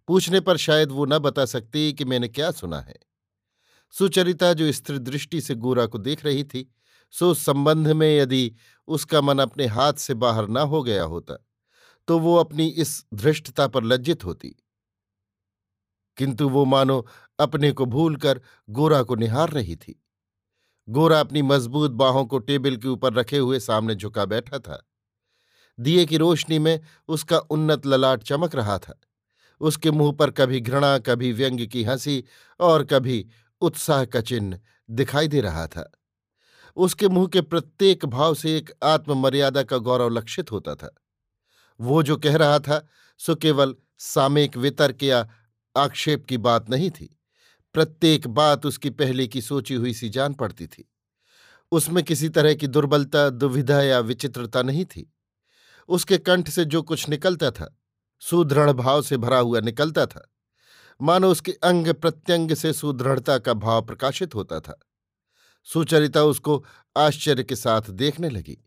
पूछने 0.08 0.40
पर 0.40 0.58
शायद 0.58 0.92
वो 0.92 1.06
न 1.06 1.20
बता 1.20 1.46
सकती 1.46 1.94
कि 1.94 2.06
मैंने 2.06 2.28
क्या 2.28 2.52
सुना 2.52 2.80
है। 2.80 2.96
सुचरिता 3.94 4.54
जो 4.54 4.72
स्त्री 4.72 5.00
दृष्टि 5.00 5.42
से 5.42 5.56
गोरा 5.56 5.86
को 5.86 5.98
देख 5.98 6.26
रही 6.26 6.44
थी, 6.44 6.72
सो 7.14 7.34
संबंध 7.34 7.88
में 7.88 8.18
यदि 8.20 8.56
उसका 8.88 9.22
मन 9.22 9.40
अपने 9.40 9.66
हाथ 9.66 9.94
से 9.94 10.14
बाहर 10.14 10.48
न 10.48 10.58
हो 10.58 10.84
गया 10.84 11.04
होता 11.04 11.38
तो 12.08 12.20
वो 12.20 12.36
अपनी 12.36 12.68
इस 12.68 13.06
धृष्टता 13.14 13.68
पर 13.68 13.84
लज्जित 13.84 14.26
होती। 14.26 14.56
किंतु 16.18 16.50
वो 16.50 16.66
मानो 16.66 17.06
अपने 17.40 17.72
को 17.72 17.86
भूलकर 17.86 18.42
गोरा 18.70 19.02
को 19.04 19.16
निहार 19.16 19.50
रही 19.50 19.76
थी। 19.76 20.04
गोरा 20.90 21.20
अपनी 21.20 21.42
मज़बूत 21.42 21.92
बाहों 21.92 22.26
को 22.26 22.40
टेबल 22.40 22.78
के 22.78 22.88
ऊपर 22.88 23.14
रखे 23.14 23.38
हुए 23.38 23.60
सामने 23.60 23.96
झुका 23.96 24.26
बैठा 24.26 24.60
था। 24.60 24.82
दिए 25.80 26.06
की 26.06 26.18
रोशनी 26.18 26.60
में 26.60 26.80
उसका 27.08 27.38
उन्नत 27.38 27.86
ललाट 27.86 28.24
चमक 28.24 28.56
रहा 28.56 28.78
था। 28.80 29.00
उसके 29.60 29.92
मुँह 29.92 30.12
पर 30.12 30.32
कभी 30.32 30.60
घृणा, 30.60 30.98
कभी 30.98 31.32
व्यंग 31.32 31.68
की 31.68 31.84
हँसी 31.84 32.24
और 32.60 32.84
कभी 32.84 33.28
उत्साह 33.62 34.06
का 34.06 34.22
चिन्ह 34.22 34.60
दिखाई 34.90 35.28
दे 35.28 35.42
रहा 35.42 35.68
था। 35.68 35.92
उसके 36.76 37.08
मुँह 37.08 37.28
के 37.28 37.42
प्रत्येक 37.42 38.06
भाव 38.06 38.36
से 38.36 38.58
एक 38.58 38.72
आत्ममर्यादा 38.84 39.64
का 39.64 39.78
गौरव 39.78 40.10
लक्षित 40.10 40.52
होता 40.52 40.76
था। 40.76 40.96
वो 41.80 42.04
जो 42.04 42.18
कह 42.18 42.38
रहा 42.38 42.60
था, 42.60 42.88
सो 43.18 43.36
केवल 43.36 43.76
सामयिक 43.98 44.58
वितर्क 44.58 45.04
या 45.04 45.30
आक्षेप 45.78 46.26
की 46.26 46.38
बात 46.38 46.70
नहीं 46.70 46.92
थी। 46.92 47.20
प्रत्येक 47.74 48.28
बात 48.28 48.66
उसकी 48.66 48.90
पहले 48.90 49.28
की 49.28 49.42
सोची 49.42 49.74
हुई 49.74 49.94
सी 49.94 50.10
जान 50.10 50.34
पड़ती 50.34 50.68
थी। 50.68 50.92
उसमें 51.72 52.04
किसी 52.04 52.30
तरह 52.30 52.54
की 52.54 52.68
दुर्बलता, 52.68 53.30
दुविधा 53.30 53.82
या 53.82 54.00
विचित्रता 54.00 54.62
नहीं 54.62 54.86
थी। 54.86 55.14
उसके 55.88 56.18
कंठ 56.18 56.50
से 56.50 56.66
जो 56.66 56.82
कुछ 56.82 57.10
निकलता 57.10 57.52
था 57.52 57.78
सुदृढ़ 58.30 58.72
भाव 58.72 59.02
से 59.02 59.18
भरा 59.18 59.38
हुआ 59.38 59.60
निकलता 59.60 60.06
था। 60.06 60.34
मानो 61.02 61.32
उसके 61.32 61.52
अंग 61.52 61.88
प्रत्यंग 61.88 62.54
से 62.54 62.74
सुदृढ़ता 62.74 63.38
का 63.38 63.54
भाव 63.54 63.82
प्रकाशित 63.82 64.36
होता 64.36 64.60
था। 64.60 64.80
सुचरिता 65.64 66.24
उसको 66.24 66.66
आश्चर्य 66.98 67.44
के 67.44 67.56
साथ 67.56 67.82
देखने 67.82 68.30
लगी। 68.30 68.58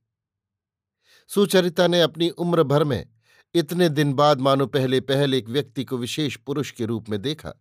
सुचरिता 1.28 1.86
ने 1.86 2.02
अपनी 2.02 2.30
उम्र 2.30 2.62
भर 2.62 2.84
में 2.84 3.08
इतने 3.54 3.88
दिन 3.88 4.14
बाद 4.14 4.40
मानो 4.40 4.66
पहले 4.66 5.00
पहले 5.00 5.38
एक 5.38 5.48
व्यक्ति 5.48 5.84
को 5.84 5.96
विशेष 5.96 6.36
पुरुष 6.36 6.70
के 6.70 6.84
रूप 6.84 7.08
में 7.08 7.22
देखा। 7.22 7.52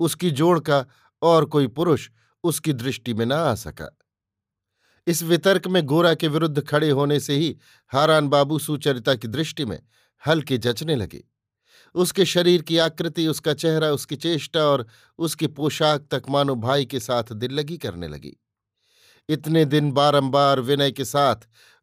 उसकी 0.00 0.30
जोड़ 0.30 0.60
का 0.60 0.86
और 1.22 1.44
कोई 1.44 1.66
पुरुष 1.66 2.10
उसकी 2.44 2.72
दृष्टि 2.72 3.14
में 3.14 3.26
न 3.26 3.32
आ 3.32 3.54
सका। 3.54 3.98
इस 5.06 5.22
वितर्क 5.22 5.66
में 5.66 5.82
गोरा 5.82 6.14
के 6.14 6.28
विरुद्ध 6.28 6.62
खड़े 6.62 6.90
होने 6.90 7.20
से 7.20 7.34
ही 7.34 7.58
हारान 7.88 8.28
बाबू 8.28 8.58
सुचरिता 8.58 9.14
की 9.14 9.28
दृष्टि 9.28 9.64
में 9.64 9.82
हल्के 10.26 10.58
जचने 10.58 10.96
लगे। 10.96 11.24
उसके 11.94 12.24
शरीर 12.24 12.62
की 12.62 12.78
आकृति, 12.78 13.26
उसका 13.26 13.54
चेहरा, 13.54 13.90
उसकी 13.90 14.16
चेष्टा 14.16 14.60
और 14.60 14.86
उसकी 15.18 15.46
पोशाक 15.46 16.08
तक 16.10 16.22
मानो 16.30 16.54
भाई 16.54 16.84
के 16.84 17.00
साथ 17.00 17.32
दिल 17.32 17.52
लगी 17.52 17.78
करने 17.78 18.08
लगी। 18.08 18.36
इतने 19.28 19.64
दिन 19.64 19.92
बारंबार 19.92 20.60
विनय 20.60 20.92
के 20.92 21.04
साथ, 21.04 21.36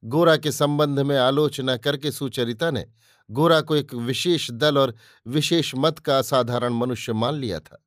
गोरा 0.04 0.38
के 0.38 0.52
संबंध 0.52 1.00
में 1.00 1.18
आलोचना 1.18 1.78
करके 1.78 2.12
सुचरिता 2.12 2.72
ने 2.72 2.86
गोरा 3.32 3.62
को 3.62 3.76
एक 3.76 3.94
विशेष 3.94 4.52
दल 4.52 4.78
और 4.78 4.96
विशेष 5.28 5.72
मत 5.76 6.00
का 6.00 6.18
असाधारण 6.18 6.74
मनुष्य 6.74 7.14
मान 7.14 7.34
लिया 7.34 7.60
था। 7.60 7.86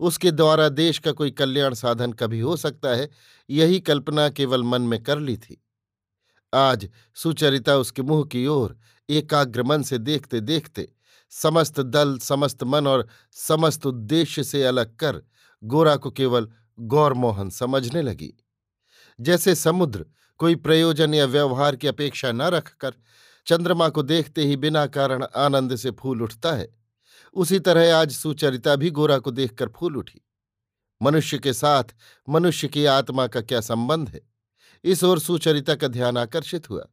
उसके 0.00 0.30
द्वारा 0.30 0.68
देश 0.68 0.98
का 0.98 1.12
कोई 1.12 1.30
कल्याण 1.30 1.74
साधन 1.74 2.12
कभी 2.12 2.40
हो 2.40 2.56
सकता 2.56 2.88
है, 2.88 3.10
यही 3.50 3.80
कल्पना 3.80 4.28
केवल 4.28 4.62
मन 4.62 4.82
में 4.82 5.02
कर 5.02 5.18
ली 5.18 5.36
थी। 5.36 5.64
आज 6.54 6.90
सुचरिता 7.14 7.76
उसके 7.76 8.02
मुँह 8.02 8.24
की 8.24 8.46
ओर 8.46 8.78
एकाग्र 9.10 9.62
मन 9.62 9.82
से 9.82 9.98
देखते 9.98 10.40
देखते 10.40 10.88
समस्त 11.32 11.80
दल, 11.80 12.18
समस्त 12.18 12.64
मन 12.64 12.86
और 12.86 13.06
समस्त 13.32 13.86
उद्देश्य 13.86 14.44
से 14.44 14.64
अलग 14.64 14.96
कर 14.96 15.22
गोरा 15.64 15.96
को 15.96 16.10
केवल 16.10 16.48
गौरमोहन 16.80 17.50
समझने 17.50 18.02
लगी। 18.02 18.32
जैसे 19.20 19.54
समुद्र 19.54 20.06
कोई 20.40 20.56
प्रयोजन 20.56 21.14
या 21.14 21.24
व्यवहार 21.24 21.76
की 21.76 21.86
अपेक्षा 21.86 22.32
न 22.32 22.42
रखकर 22.42 22.94
चंद्रमा 23.46 23.88
को 23.88 24.02
देखते 24.02 24.44
ही 24.44 24.56
बिना 24.56 24.86
कारण 24.86 25.24
आनंद 25.36 25.76
से 25.76 25.90
फूल 25.90 26.22
उठता 26.22 26.52
है, 26.52 26.68
उसी 27.34 27.58
तरह 27.58 27.96
आज 27.96 28.12
सुचरिता 28.12 28.76
भी 28.76 28.90
गोरा 28.90 29.18
को 29.18 29.30
देखकर 29.30 29.68
फूल 29.68 29.96
उठी। 29.96 30.20
मनुष्य 31.02 31.38
के 31.38 31.52
साथ 31.52 31.84
मनुष्य 32.28 32.68
की 32.68 32.84
आत्मा 32.84 33.26
का 33.26 33.40
क्या 33.40 33.60
संबंध 33.60 34.08
है? 34.08 34.20
इस 34.84 35.04
ओर 35.04 35.18
सुचरिता 35.18 35.74
का 35.74 35.88
ध्यान 35.88 36.16
आकर्षित 36.16 36.70
हुआ। 36.70 36.86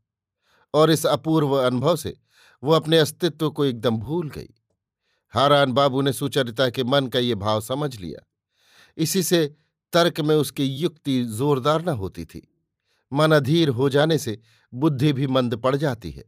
और 0.77 0.91
इस 0.91 1.05
अपूर्व 1.05 1.53
अनुभव 1.55 1.95
से 1.95 2.17
वो 2.63 2.73
अपने 2.73 2.97
अस्तित्व 2.97 3.49
को 3.51 3.65
एकदम 3.65 3.97
भूल 3.97 4.29
गई। 4.29 4.49
हारान 5.33 5.71
बाबू 5.71 6.01
ने 6.01 6.13
सुचरिता 6.13 6.69
के 6.69 6.83
मन 6.83 7.07
का 7.07 7.19
ये 7.19 7.35
भाव 7.35 7.61
समझ 7.61 7.95
लिया। 7.95 8.25
इसी 8.97 9.23
से 9.23 9.45
तर्क 9.93 10.19
में 10.19 10.35
उसकी 10.35 10.65
युक्ति 10.65 11.23
जोरदार 11.25 11.85
न 11.85 11.89
होती 11.89 12.25
थी। 12.25 12.47
मन 13.11 13.31
अधीर 13.31 13.69
हो 13.69 13.89
जाने 13.89 14.17
से 14.17 14.39
बुद्धि 14.73 15.13
भी 15.13 15.27
मंद 15.27 15.55
पड़ 15.55 15.75
जाती 15.75 16.11
है। 16.11 16.23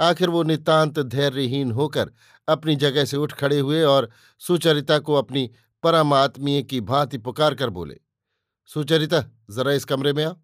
आखिर 0.00 0.28
वो 0.28 0.42
नितांत 0.42 0.98
धैर्यहीन 0.98 1.70
होकर 1.72 2.10
अपनी 2.48 2.76
जगह 2.76 3.04
से 3.04 3.16
उठ 3.16 3.32
खड़े 3.32 3.58
हुए 3.58 3.82
और 3.82 4.10
सुचरिता 4.40 4.98
को 4.98 5.14
अपनी 5.14 5.50
परमात्मीय 5.82 6.62
की 6.62 6.80
भांति 6.80 7.18
पुकार 7.18 7.54
कर 7.54 7.70
बोले, 7.70 8.00
सुचरिता, 8.70 9.24
जरा 9.50 9.72
इस 9.72 9.84
कमरे 9.84 10.12
में 10.12 10.24
आओ। 10.24 10.36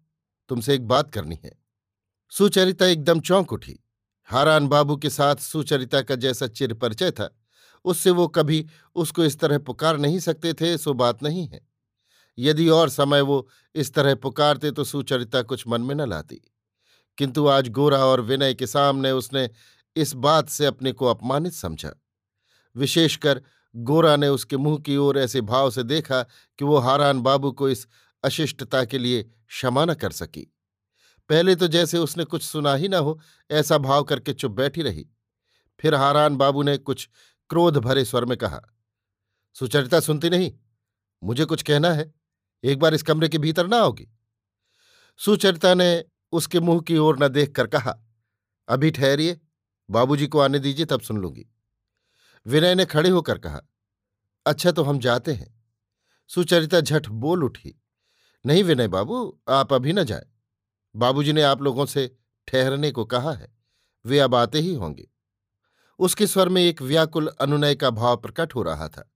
तुमसे 0.49 0.75
एक 0.75 0.87
बात 0.87 1.11
करनी 1.11 1.39
है। 1.43 1.60
सुचरिता 2.31 2.85
एकदम 2.85 3.19
चौंक 3.19 3.53
उठी। 3.53 3.83
हारान 4.23 4.67
बाबू 4.67 4.97
के 4.97 5.09
साथ 5.09 5.35
सुचरिता 5.35 6.01
का 6.01 6.15
जैसा 6.15 6.47
चिर 6.47 6.73
परिचय 6.73 7.11
था, 7.11 7.37
उससे 7.85 8.11
वो 8.11 8.27
कभी 8.27 8.65
उसको 8.95 9.23
इस 9.23 9.39
तरह 9.39 9.57
पुकार 9.57 9.97
नहीं 9.97 10.19
सकते 10.19 10.53
थे, 10.53 10.77
सो 10.77 10.93
बात 10.93 11.23
नहीं 11.23 11.47
है। 11.47 11.67
यदि 12.37 12.69
और 12.69 12.89
समय 12.89 13.21
वो 13.21 13.49
इस 13.75 13.93
तरह 13.93 14.15
पुकारते 14.15 14.71
तो 14.71 14.83
सुचरिता 14.83 15.41
कुछ 15.41 15.67
मन 15.67 15.81
में 15.81 15.95
न 15.95 16.09
लाती। 16.09 16.41
किंतु 17.17 17.47
आज 17.47 17.69
गोरा 17.69 18.05
और 18.05 18.21
विनय 18.21 18.53
के 18.53 18.67
सामने 18.67 19.11
उसने 19.11 19.49
इस 19.95 20.13
बात 20.13 20.49
से 20.49 20.65
अपने 20.65 20.91
को 20.91 21.05
अपमानित 21.05 21.53
समझा। 21.53 21.91
विशेषकर 22.75 23.41
गोरा 23.75 24.15
ने 24.15 24.27
उसके 24.27 24.57
मुँह 24.57 24.79
की 24.79 24.97
ओर 24.97 25.19
ऐसे 25.19 25.41
भाव 25.41 25.71
से 25.71 25.83
देखा 25.83 26.23
कि 26.59 26.65
वो 26.65 26.77
हारान 26.77 27.21
बाबू 27.21 27.51
को 27.51 27.69
इस 27.69 27.87
अशिष्टता 28.23 28.85
के 28.85 28.97
लिए 28.97 29.23
क्षमा 29.23 29.85
न 29.85 29.93
कर 29.93 30.11
सकी। 30.11 30.53
पहले 31.29 31.55
तो 31.55 31.67
जैसे 31.67 31.97
उसने 31.97 32.23
कुछ 32.23 32.43
सुना 32.43 32.73
ही 32.75 32.87
न 32.87 32.93
हो, 32.93 33.19
ऐसा 33.51 33.77
भाव 33.77 34.03
करके 34.03 34.33
चुप 34.33 34.51
बैठी 34.51 34.81
रही। 34.81 35.07
फिर 35.79 35.95
हारान 35.95 36.35
बाबू 36.35 36.63
ने 36.63 36.77
कुछ 36.77 37.07
क्रोध 37.49 37.77
भरे 37.77 38.05
स्वर 38.05 38.25
में 38.25 38.37
कहा, 38.37 38.61
सुचरिता 39.55 39.99
सुनती 39.99 40.29
नहीं? 40.29 40.51
मुझे 41.23 41.45
कुछ 41.45 41.63
कहना 41.63 41.91
है। 41.91 42.13
एक 42.63 42.79
बार 42.79 42.93
इस 42.93 43.03
कमरे 43.03 43.29
के 43.29 43.37
भीतर 43.37 43.67
ना 43.67 43.77
आओगी? 43.77 44.07
सुचरिता 45.19 45.73
ने 45.73 46.05
उसके 46.31 46.59
मुँह 46.59 46.81
की 46.81 46.97
ओर 46.97 47.23
न 47.23 47.27
देखकर 47.27 47.67
कहा, 47.67 47.97
अभी 48.67 48.91
ठहरिए, 48.91 49.39
बाबूजी 49.89 50.27
को 50.27 50.39
आने 50.39 50.59
दीजिए, 50.59 50.85
तब 50.85 51.01
सुन 51.01 51.17
लूँगी। 51.17 51.45
विनय 52.45 52.75
ने 52.75 52.85
खड़े 52.85 53.09
होकर 53.09 53.37
कहा 53.37 53.61
अच्छा 54.45 54.71
तो 54.71 54.83
हम 54.83 54.99
जाते 54.99 55.33
हैं। 55.33 55.53
सुचरिता 56.29 56.79
झट 56.81 57.07
बोल 57.07 57.43
उठी, 57.43 57.75
नहीं 58.45 58.63
विनय 58.63 58.87
बाबू, 58.87 59.39
आप 59.49 59.73
अभी 59.73 59.93
न 59.93 60.03
जाए। 60.03 60.25
बाबूजी 60.95 61.33
ने 61.33 61.41
आप 61.43 61.61
लोगों 61.61 61.85
से 61.85 62.09
ठहरने 62.47 62.91
को 62.91 63.05
कहा 63.05 63.31
है, 63.31 63.47
वे 64.05 64.19
अब 64.19 64.35
आते 64.35 64.59
ही 64.59 64.73
होंगे। 64.75 65.07
उसके 65.99 66.27
स्वर 66.27 66.49
में 66.49 66.61
एक 66.61 66.81
व्याकुल 66.81 67.27
अनुनय 67.41 67.75
का 67.75 67.89
भाव 67.91 68.17
प्रकट 68.17 68.55
हो 68.55 68.63
रहा 68.63 68.87
था। 68.89 69.07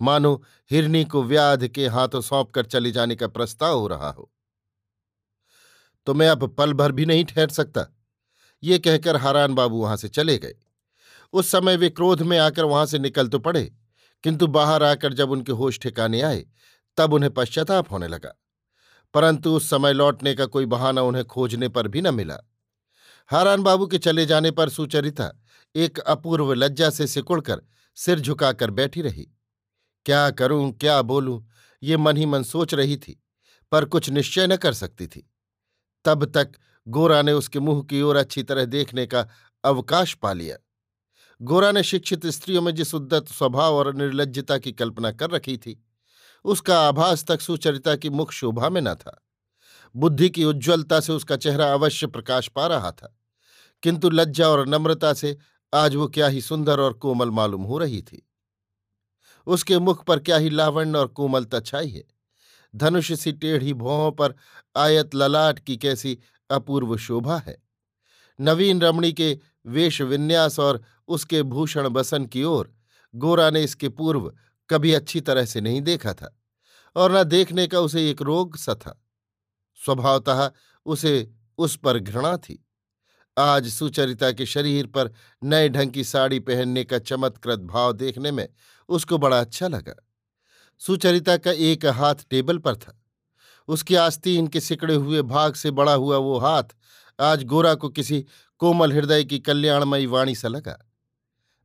मानो 0.00 0.42
हिरनी 0.70 1.04
को 1.04 1.22
व्याध 1.22 1.66
के 1.68 1.86
हाथों 1.88 2.20
सौंपकर 2.20 2.66
चले 2.66 2.90
जाने 2.90 3.16
का 3.16 3.28
प्रस्ताव 3.28 3.78
हो 3.78 3.86
रहा 3.88 4.10
हो। 4.10 4.30
तो 6.06 6.14
मैं 6.14 6.28
अब 6.28 6.46
पल 6.48 6.72
भर 6.72 6.92
भी 6.92 7.06
नहीं 7.06 7.24
ठहर 7.24 7.48
सकता, 7.50 7.86
ये 8.62 8.78
कहकर 8.78 9.16
हारान 9.16 9.54
बाबू 9.54 9.80
वहाँ 9.82 9.96
से 9.96 10.08
चले 10.08 10.36
गए। 10.38 10.54
उस 11.34 11.50
समय 11.50 11.76
वे 11.76 11.90
क्रोध 11.90 12.22
में 12.22 12.38
आकर 12.38 12.64
वहाँ 12.64 12.86
से 12.86 12.98
निकल 12.98 13.28
तो 13.28 13.38
पड़े, 13.38 13.64
किंतु 14.24 14.46
बाहर 14.46 14.82
आकर 14.82 15.12
जब 15.12 15.30
उनके 15.30 15.52
होश 15.52 15.78
ठिकाने 15.80 16.20
आए, 16.22 16.44
तब 16.98 17.12
उन्हें 17.12 17.32
पश्चाताप 17.34 17.90
होने 17.90 18.08
लगा। 18.08 18.34
परंतु 19.14 19.56
उस 19.56 19.70
समय 19.70 19.92
लौटने 19.92 20.34
का 20.34 20.46
कोई 20.46 20.66
बहाना 20.66 21.02
उन्हें 21.02 21.24
खोजने 21.24 21.68
पर 21.68 21.88
भी 21.88 22.00
न 22.00 22.14
मिला। 22.14 22.38
हारान 23.30 23.62
बाबू 23.62 23.86
के 23.86 23.98
चले 23.98 24.26
जाने 24.26 24.50
पर 24.50 24.68
सुचरिता 24.68 25.30
एक 25.74 25.98
अपूर्व 25.98 26.52
लज्जा 26.52 26.90
से 26.90 27.06
सिकुड़कर 27.06 27.62
सिर 27.94 28.20
झुकाकर 28.20 28.70
बैठी 28.70 29.02
रही। 29.02 29.28
क्या 30.06 30.30
करूँ, 30.30 30.72
क्या 30.72 31.02
बोलूँ, 31.02 31.50
ये 31.82 31.96
मन 31.96 32.16
ही 32.16 32.26
मन 32.26 32.42
सोच 32.42 32.74
रही 32.74 32.96
थी, 32.96 33.22
पर 33.72 33.84
कुछ 33.84 34.10
निश्चय 34.10 34.46
न 34.46 34.56
कर 34.56 34.72
सकती 34.72 35.06
थी। 35.06 35.30
तब 36.04 36.24
तक 36.24 36.52
गोरा 36.88 37.22
ने 37.22 37.32
उसके 37.32 37.60
मुँह 37.60 37.82
की 37.82 38.02
ओर 38.02 38.16
अच्छी 38.16 38.42
तरह 38.42 38.64
देखने 38.64 39.06
का 39.06 39.28
अवकाश 39.64 40.14
पा 40.14 40.32
लिया। 40.32 40.56
गोरा 41.42 41.72
ने 41.72 41.82
शिक्षित 41.82 42.26
स्त्रियों 42.26 42.62
में 42.62 42.74
जिस 42.74 42.94
उद्दत, 42.94 43.28
स्वभाव 43.28 43.74
और 43.74 43.94
निर्लजता 43.94 44.58
की 44.58 44.72
कल्पना 44.72 45.12
कर 45.12 45.30
रखी 45.30 45.56
थी 45.56 45.84
उसका 46.44 46.88
आभास 46.88 47.24
तक 47.24 47.40
सुचरिता 47.40 47.96
की 47.96 48.10
मुख 48.10 48.32
शोभा 48.32 48.68
में 48.68 48.80
न 48.80 48.94
था। 48.94 49.26
बुद्धि 49.96 50.30
की 50.30 50.44
उज्ज्वलता 50.44 51.00
से 51.00 51.12
उसका 51.12 51.36
चेहरा 51.36 51.72
अवश्य 51.72 52.06
प्रकाश 52.06 52.48
पा 52.48 52.66
रहा 52.66 52.90
था। 52.90 53.18
किंतु 53.82 54.10
लज्जा 54.10 54.48
और 54.48 54.68
नम्रता 54.68 55.12
से 55.12 55.38
आज 55.74 55.94
वो 55.94 56.08
क्या 56.08 56.26
ही 56.26 56.40
सुंदर 56.40 56.80
और 56.80 56.92
कोमल 56.92 57.30
मालूम 57.30 57.62
हो 57.62 57.78
रही 57.78 58.02
थी। 58.02 58.28
उसके 59.46 59.78
मुख 59.78 60.04
पर 60.04 60.18
क्या 60.18 60.36
ही 60.36 60.50
लावण्य 60.50 60.98
और 60.98 61.06
कोमलता 61.06 61.60
छाई 61.60 61.88
है। 61.88 62.04
धनुष 62.76 63.12
सी 63.12 63.32
टेढ़ी 63.32 63.74
भौहों 63.74 64.12
पर 64.12 64.34
आयत 64.76 65.14
ललाट 65.14 65.58
की 65.58 65.76
कैसी 65.76 66.18
अपूर्व 66.50 66.96
शोभा 66.96 67.38
है। 67.38 67.62
नवीन 68.40 68.80
रमणी 68.80 69.12
के 69.12 69.38
वेश 69.66 70.02
विन्यास 70.02 70.58
और 70.58 70.82
उसके 71.08 71.42
भूषण 71.42 71.88
बसन 71.88 72.26
की 72.26 72.44
ओर 72.44 72.74
गोरा 73.14 73.50
ने 73.50 73.64
इसके 73.64 73.88
पूर्व 73.88 74.34
कभी 74.70 74.92
अच्छी 74.92 75.20
तरह 75.20 75.44
से 75.44 75.60
नहीं 75.60 75.82
देखा 75.82 76.14
था। 76.14 76.40
और 76.96 77.12
न 77.12 77.24
देखने 77.24 77.66
का 77.66 77.80
उसे 77.80 78.10
एक 78.10 78.22
रोग 78.22 78.56
सा 78.56 78.74
था। 78.74 79.04
स्वभावतः 79.84 80.50
उसे 80.86 81.30
उस 81.58 81.76
पर 81.76 81.98
घृणा 81.98 82.36
थी। 82.36 82.66
आज 83.38 83.68
सुचरिता 83.68 84.32
के 84.32 84.46
शरीर 84.46 84.86
पर 84.86 85.12
नए 85.44 85.68
ढंग 85.68 85.90
की 85.90 86.04
साड़ी 86.04 86.40
पहनने 86.40 86.84
का 86.84 86.98
चमत्कृत 86.98 87.60
भाव 87.60 87.92
देखने 87.92 88.30
में 88.30 88.48
उसको 88.88 89.18
बड़ा 89.18 89.40
अच्छा 89.40 89.68
लगा। 89.68 89.94
सुचरिता 90.78 91.36
का 91.36 91.50
एक 91.50 91.86
हाथ 91.86 92.14
टेबल 92.30 92.58
पर 92.58 92.76
था। 92.76 93.00
उसकी 93.68 93.94
आस्तीन 93.94 94.48
के 94.48 94.60
सिकड़े 94.60 94.94
हुए 94.94 95.22
भाग 95.22 95.54
से 95.54 95.70
बड़ा 95.70 95.94
हुआ 95.94 96.16
वो 96.16 96.38
हाथ 96.38 96.64
आज 97.20 97.44
गोरा 97.44 97.74
को 97.74 97.88
किसी 97.88 98.26
कोमल 98.58 98.92
हृदय 98.92 99.24
की 99.24 99.38
कल्याणमयी 99.38 100.06
वाणी 100.06 100.34
सा 100.34 100.48
लगा। 100.48 100.93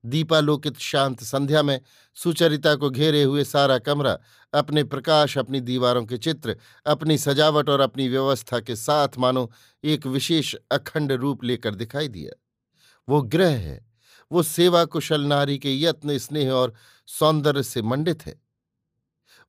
दीपालोकित 0.06 0.78
शांत 0.78 1.24
संध्या 1.24 1.64
में 1.64 1.82
सुचरिता 2.16 2.76
को 2.76 2.90
घेरे 2.90 3.24
हुए 3.24 3.44
सारा 3.44 3.78
कमरा, 3.78 4.18
अपने 4.54 4.84
प्रकाश, 4.84 5.38
अपनी 5.38 5.62
दीवारों 5.62 6.06
के 6.06 6.18
चित्र, 6.18 6.58
अपनी 6.86 7.18
सजावट 7.18 7.70
और 7.70 7.80
अपनी 7.80 8.10
व्यवस्था 8.10 8.60
के 8.60 8.76
साथ 8.76 9.10
मानो 9.18 9.52
एक 9.84 10.06
विशेष 10.06 10.56
अखंड 10.72 11.12
रूप 11.12 11.44
लेकर 11.44 11.76
दिखाई 11.76 12.08
दिया। 12.08 12.44
वो 13.10 13.22
ग्रह 13.22 13.58
है। 13.58 13.90
वो 14.32 14.44
सेवा 14.44 14.86
कुशल 14.86 15.22
नारी 15.22 15.58
के 15.58 15.82
यत्न, 15.82 16.18
स्नेह 16.18 16.52
और 16.52 16.74
सौंदर्य 17.08 17.64
से 17.64 17.82
मंडित 17.82 18.26
है। 18.26 18.42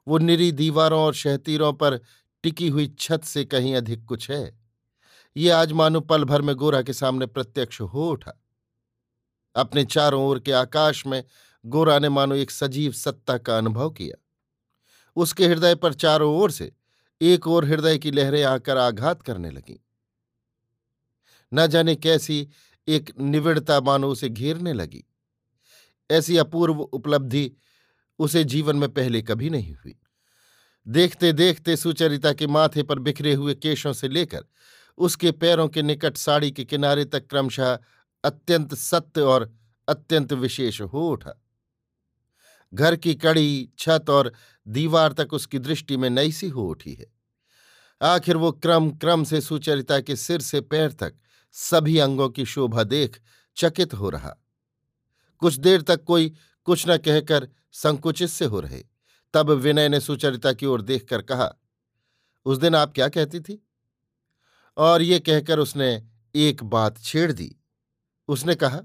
वो 0.09 0.19
निरी 0.19 0.53
दीवारों 0.53 1.01
और 1.01 1.15
शहतीरों 1.15 1.73
पर 1.73 2.01
टिकी 2.43 2.69
हुई 2.69 2.95
छत 2.99 3.25
से 3.25 3.45
कहीं 3.45 3.75
अधिक 3.75 4.05
कुछ 4.05 4.31
है। 4.31 4.61
ये 5.37 5.51
आज 5.51 5.73
मानो 5.73 6.01
पल 6.01 6.25
भर 6.25 6.43
में 6.43 6.57
गोरा 6.57 6.83
के 6.83 6.93
सामने 6.93 7.27
प्रत्यक्ष 7.27 7.81
हो 7.81 8.11
उठा। 8.11 8.40
अपने 9.55 9.85
चारों 9.85 10.25
ओर 10.25 10.41
के 10.41 10.53
आकाश 10.53 11.07
में 11.07 11.25
गोरा 11.67 11.99
ने 11.99 12.09
मानो 12.09 12.35
एक 12.35 12.51
सजीव 12.51 12.93
सत्ता 12.93 13.39
का 13.39 13.59
अनुभव 13.59 13.91
किया। 13.91 14.25
उसके 15.17 15.47
हृदय 15.47 15.75
पर 15.75 15.95
चारों 15.95 16.37
ओर 16.37 16.51
से 16.51 16.73
एक 17.21 17.49
और 17.49 17.65
हृदय 17.65 17.99
की 17.99 18.11
लहरें 18.11 18.45
आकर 18.45 18.77
आघात 18.77 19.23
करने 19.23 19.51
लगीं। 19.51 19.77
न 21.55 21.67
जाने 21.67 21.97
कैसी 21.97 22.49
एक 22.89 23.13
निविड़ता 23.21 23.81
मानो 23.81 24.09
उसे 24.09 24.29
घेरने 24.29 24.73
लगी। 24.73 25.05
ऐसी 26.11 26.37
अपूर्व 26.37 26.81
उपलब्धि 26.81 27.53
उसे 28.19 28.45
जीवन 28.45 28.77
में 28.77 28.89
पहले 28.89 29.23
कभी 29.23 29.51
नहीं 29.51 29.75
हुई। 29.75 29.99
देखते 30.89 31.33
देखते 31.33 31.77
सुचरिता 31.77 32.33
के 32.33 32.47
माथे 32.47 32.83
पर 32.83 32.99
बिखरे 32.99 33.35
हुए 33.35 33.55
केशों 33.55 33.93
से 33.93 34.09
लेकर 34.09 34.45
उसके 34.99 35.33
पैरों 35.33 35.69
के 35.69 35.83
निकट 35.83 36.17
साड़ी 36.17 36.51
के 36.51 36.65
किनारे 36.65 37.05
तक 37.05 37.27
क्रमशः 37.27 37.79
अत्यंत 38.25 38.75
सत्य 38.75 39.21
और 39.21 39.55
अत्यंत 39.89 40.33
विशेष 40.33 40.81
हो 40.81 41.09
उठा। 41.09 41.45
घर 42.75 42.97
की 42.97 43.15
कड़ी, 43.15 43.69
छत 43.79 44.05
और 44.11 44.33
दीवार 44.69 45.13
तक 45.13 45.33
उसकी 45.33 45.59
दृष्टि 45.59 45.97
में 45.97 46.11
नई 46.11 46.33
सी 46.33 46.49
हो 46.49 46.69
उठी 46.69 46.95
है। 46.95 47.07
आखिर 48.03 48.37
वो 48.37 48.53
क्रम 48.53 48.91
क्रम 48.91 49.25
से 49.25 49.41
सुचरिता 49.41 50.01
के 50.01 50.17
सिर 50.17 50.41
से 50.41 50.61
पैर 50.61 50.93
तक 50.93 51.15
सभी 51.53 51.99
अंगों 51.99 52.29
की 52.29 52.45
शोभा 52.45 52.83
देख 52.83 53.21
चकित 53.57 53.95
हो 53.95 54.11
रहा। 54.11 54.37
कुछ 55.39 55.55
देर 55.55 55.83
तक 55.83 56.05
कोई 56.05 56.35
कुछ 56.65 56.85
न 56.89 56.97
कहकर 56.97 57.49
संकुचित 57.73 58.31
से 58.31 58.45
हो 58.45 58.61
रहे। 58.61 58.85
तब 59.35 59.51
विनय 59.51 59.89
ने 59.89 60.01
सुचरिता 60.01 60.53
की 60.53 60.67
ओर 60.67 60.83
देखकर 60.83 61.23
कहा, 61.23 61.55
उस 62.45 62.59
दिन 62.59 62.75
आप 62.75 62.93
क्या 62.95 63.09
कहती 63.09 63.41
थी? 63.41 63.67
और 64.77 65.03
ये 65.03 65.19
कहकर 65.19 65.59
उसने 65.59 66.07
एक 66.35 66.65
बात 66.65 66.99
छेड़ 66.99 67.33
दी। 67.33 67.57
उसने 68.31 68.55
कहा, 68.55 68.81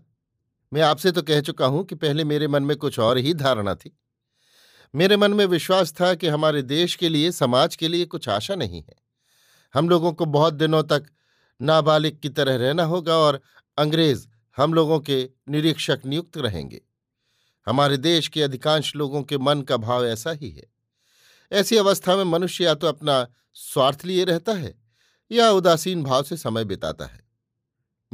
मैं 0.74 0.82
आपसे 0.82 1.12
तो 1.12 1.22
कह 1.22 1.42
चुका 1.42 1.66
हूँ 1.66 1.86
कि 1.86 1.96
पहले 1.96 2.24
मेरे 2.24 2.48
मन 2.48 2.64
में 2.64 2.78
कुछ 2.78 3.00
और 3.00 3.18
ही 3.18 3.34
धारणा 3.34 3.76
थी। 3.76 4.00
मेरे 4.96 5.18
मन 5.18 5.34
में 5.34 5.46
विश्वास 5.46 5.94
था 5.94 6.16
कि 6.16 6.28
हमारे 6.28 6.62
देश 6.62 6.96
के 6.96 7.10
लिए, 7.10 7.32
समाज 7.32 7.76
के 7.76 7.88
लिए 7.88 8.06
कुछ 8.06 8.30
आशा 8.30 8.56
नहीं 8.56 8.82
है। 8.82 8.96
हम 9.74 9.90
लोगों 9.90 10.14
को 10.14 10.26
बहुत 10.26 10.54
दिनों 10.54 10.84
तक 10.84 11.06
नाबालिग 11.62 12.20
की 12.20 12.30
तरह 12.30 12.56
रहना 12.56 12.84
होगा 12.84 13.16
और 13.16 13.42
अंग्रेज़ 13.78 14.28
हम 14.58 14.74
लोगों 14.74 15.00
के 15.00 15.30
निरीक्षक 15.50 16.00
नियुक्त 16.06 16.38
रहेंगे। 16.38 16.82
हमारे 17.68 17.98
देश 17.98 18.28
के 18.28 18.44
अधिकांश 18.44 18.96
लोगों 18.96 19.24
के 19.24 19.38
मन 19.38 19.62
का 19.62 19.78
भाव 19.78 20.06
ऐसा 20.06 20.32
ही 20.32 20.50
है। 20.50 20.68
ऐसी 21.52 21.78
अवस्था 21.78 22.16
में 22.16 22.24
मनुष्य 22.24 22.64
या 22.64 22.76
तो 22.76 22.88
अपना 22.88 23.28
स्वार्थ 23.54 24.06
लिए 24.06 24.24
रहता 24.24 24.54
है 24.54 24.76
या 25.32 25.52
उदासीन 25.52 26.04
भाव 26.04 26.24
से 26.24 26.38
समय 26.38 26.64
बिताता 26.64 27.06
है। 27.06 27.25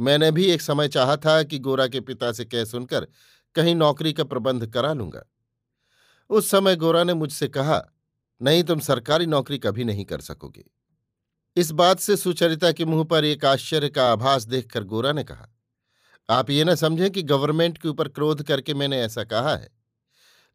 मैंने 0.02 0.30
भी 0.30 0.44
एक 0.44 0.62
समय 0.62 0.88
चाहा 0.88 1.16
था 1.16 1.42
कि 1.42 1.58
गोरा 1.58 1.86
के 1.86 2.00
पिता 2.00 2.32
से 2.32 2.44
कह 2.44 2.64
सुनकर 2.64 3.06
कहीं 3.54 3.74
नौकरी 3.74 4.12
का 4.12 4.24
प्रबंध 4.24 4.66
करा 4.66 4.92
लूँगा। 4.92 5.24
उस 6.30 6.50
समय 6.50 6.76
गोरा 6.76 7.04
ने 7.04 7.14
मुझसे 7.14 7.48
कहा, 7.48 7.82
नहीं, 8.42 8.62
तुम 8.64 8.80
सरकारी 8.80 9.26
नौकरी 9.26 9.58
कभी 9.58 9.84
नहीं 9.84 10.04
कर 10.04 10.20
सकोगे। 10.20 10.64
इस 11.56 11.70
बात 11.70 12.00
से 12.00 12.16
सुचरिता 12.16 12.72
के 12.72 12.84
मुँह 12.84 13.04
पर 13.04 13.24
एक 13.24 13.44
आश्चर्य 13.44 13.88
का 13.88 14.12
आभास 14.12 14.44
देखकर 14.44 14.84
गोरा 14.84 15.12
ने 15.12 15.24
कहा, 15.24 15.48
आप 16.28 16.50
ये 16.50 16.64
न 16.64 16.74
समझें 16.74 17.10
कि 17.10 17.22
गवर्नमेंट 17.22 17.78
के 17.78 17.88
ऊपर 17.88 18.08
क्रोध 18.08 18.42
करके 18.42 18.74
मैंने 18.74 19.00
ऐसा 19.02 19.24
कहा 19.24 19.56
है। 19.56 19.68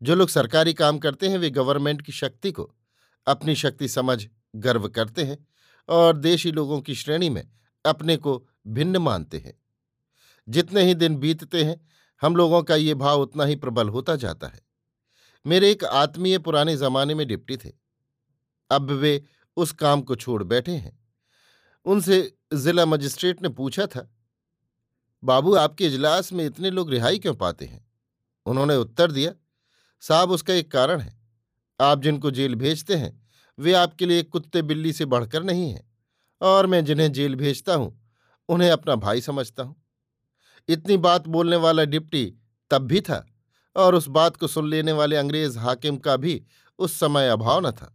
जो 0.02 0.16
लोग 0.16 0.30
सरकारी 0.30 0.74
काम 0.74 0.98
करते 1.00 1.28
हैं, 1.28 1.38
वे 1.38 1.50
गवर्नमेंट 1.50 2.02
की 2.02 2.12
शक्ति 2.12 2.52
को, 2.52 2.76
अपनी 3.28 3.56
शक्ति 3.56 3.88
समझ, 3.88 4.28
गर्व 4.56 4.88
करते 4.90 5.24
हैं 5.24 5.48
और 5.90 6.18
देशी 6.18 6.52
लोगों 6.52 6.82
की 6.82 6.96
श्रेणी 6.96 7.30
में 7.30 7.44
अपने 7.86 8.18
को 8.18 8.48
भिन्न 8.68 8.98
मानते 8.98 9.38
हैं। 9.38 9.54
जितने 10.50 10.84
ही 10.84 10.94
दिन 10.94 11.16
बीतते 11.16 11.64
हैं, 11.64 11.88
हम 12.22 12.36
लोगों 12.36 12.64
का 12.64 12.76
ये 12.76 12.94
भाव 12.94 13.22
उतना 13.22 13.44
ही 13.44 13.56
प्रबल 13.56 13.90
होता 13.90 14.16
जाता 14.16 14.48
है। 14.48 14.62
मेरे 15.48 15.72
एक 15.72 15.84
आत्मीय 15.84 16.38
पुराने 16.38 16.78
जमाने 16.78 17.16
में 17.16 17.28
डिप्टी 17.28 17.58
थे। 17.58 17.72
अब 18.72 18.92
वे 18.92 19.24
उस 19.58 19.72
काम 19.72 20.02
को 20.02 20.16
छोड़ 20.16 20.44
बैठे 20.44 20.72
हैं। 20.72 21.00
उनसे 21.86 22.38
जिला 22.54 22.86
मजिस्ट्रेट 22.86 23.42
ने 23.42 23.50
पूछा 23.50 23.86
था, 23.86 24.14
बाबू, 25.24 25.56
आपके 25.56 25.86
इजलास 25.86 26.34
में 26.34 26.46
इतने 26.46 26.70
लोग 26.70 26.92
रिहाई 26.92 27.20
क्यों 27.20 27.36
पाते 27.36 27.66
हैं? 27.66 27.92
उन्होंने 28.46 28.76
उत्तर 28.76 29.12
दिया, 29.12 29.34
साहब, 30.02 30.32
उसका 30.32 30.54
एक 30.54 30.72
कारण 30.72 31.00
है। 31.00 31.18
आप 31.82 32.02
जिनको 32.02 32.32
जेल 32.32 32.56
भेजते 32.56 32.96
हैं, 32.96 33.28
वे 33.60 33.74
आपके 33.74 34.06
लिए 34.06 34.24
कुत्ते 34.24 34.62
बिल्ली 34.62 34.94
से 34.94 35.06
बढ़कर 35.06 35.44
नहीं 35.44 35.72
हैं। 35.72 35.92
और 36.42 36.66
मैं 36.66 36.86
जिन्हें 36.86 37.12
जेल 37.12 37.36
भेजता 37.36 37.76
हूँ 37.76 38.07
उन्हें 38.50 38.72
अपना 38.72 38.96
भाई 38.96 39.22
समझता 39.22 39.64
हूँ। 39.64 39.76
इतनी 40.70 40.98
बात 40.98 41.28
बोलने 41.28 41.56
वाला 41.56 41.84
डिप्टी 41.84 42.26
तब 42.72 42.82
भी 42.82 43.02
था 43.02 43.26
और 43.76 43.96
उस 43.96 44.08
बात 44.08 44.38
को 44.38 44.48
सुन 44.48 44.70
लेने 44.70 44.92
वाले 44.92 45.16
अंग्रेज़ 45.16 45.58
हाकिम 45.60 45.98
का 45.98 46.18
भी 46.18 46.44
उस 46.80 47.00
समय 47.00 47.30
अभाव 47.30 47.68
न 47.68 47.72
था। 47.72 47.94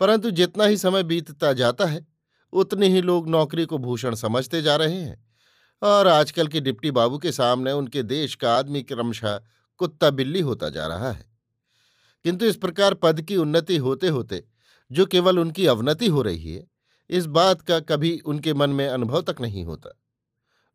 परंतु 0.00 0.30
जितना 0.30 0.64
ही 0.64 0.76
समय 0.76 1.02
बीतता 1.02 1.52
जाता 1.52 1.86
है, 1.86 2.06
उतने 2.52 2.88
ही 2.88 3.00
लोग 3.02 3.28
नौकरी 3.28 3.64
को 3.66 3.78
भूषण 3.78 4.14
समझते 4.14 4.62
जा 4.62 4.76
रहे 4.76 5.00
हैं 5.00 5.26
और 5.82 6.06
आजकल 6.06 6.48
के 6.48 6.60
डिप्टी 6.60 6.90
बाबू 6.90 7.18
के 7.18 7.32
सामने 7.32 7.72
उनके 7.72 8.02
देश 8.02 8.34
का 8.34 8.56
आदमी 8.56 8.82
क्रमशः 8.82 9.40
कुत्ता 9.76 10.10
बिल्ली 10.10 10.40
होता 10.40 10.68
जा 10.68 10.86
रहा 10.86 11.12
है। 11.12 11.26
किंतु 12.24 12.46
इस 12.46 12.56
प्रकार 12.56 12.94
पद 12.94 13.20
की 13.22 13.36
उन्नति 13.36 13.76
होते 13.76 14.08
होते 14.08 14.44
जो 14.92 15.06
केवल 15.06 15.38
उनकी 15.38 15.66
अवनति 15.66 16.06
हो 16.06 16.22
रही 16.22 16.54
है 16.54 16.66
इस 17.10 17.26
बात 17.26 17.62
का 17.62 17.78
कभी 17.80 18.18
उनके 18.26 18.54
मन 18.54 18.70
में 18.70 18.86
अनुभव 18.88 19.22
तक 19.22 19.40
नहीं 19.40 19.64
होता। 19.64 19.98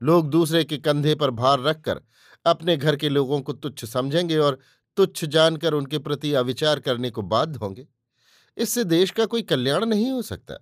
लोग 0.02 0.30
दूसरे 0.30 0.64
के 0.64 0.78
कंधे 0.78 1.16
पर 1.16 1.32
भार 1.32 1.62
रखकर 1.62 2.02
अपने 2.46 2.78
घर 2.78 2.96
के 2.96 3.10
लोगों 3.10 3.42
को 3.42 3.54
तुच्छ 3.54 3.86
समझेंगे 3.86 4.38
और 4.38 4.60
तुच्छ 4.98 5.26
जानकर 5.26 5.74
उनके 5.74 5.98
प्रति 6.00 6.34
अविचार 6.34 6.80
करने 6.80 7.10
को 7.10 7.22
बाध्य 7.24 7.60
होंगे। 7.62 7.88
इससे 8.58 8.84
देश 8.84 9.12
का 9.12 9.26
कोई 9.26 9.42
कल्याण 9.44 9.86
नहीं 9.86 10.12
हो 10.12 10.22
सकता। 10.22 10.58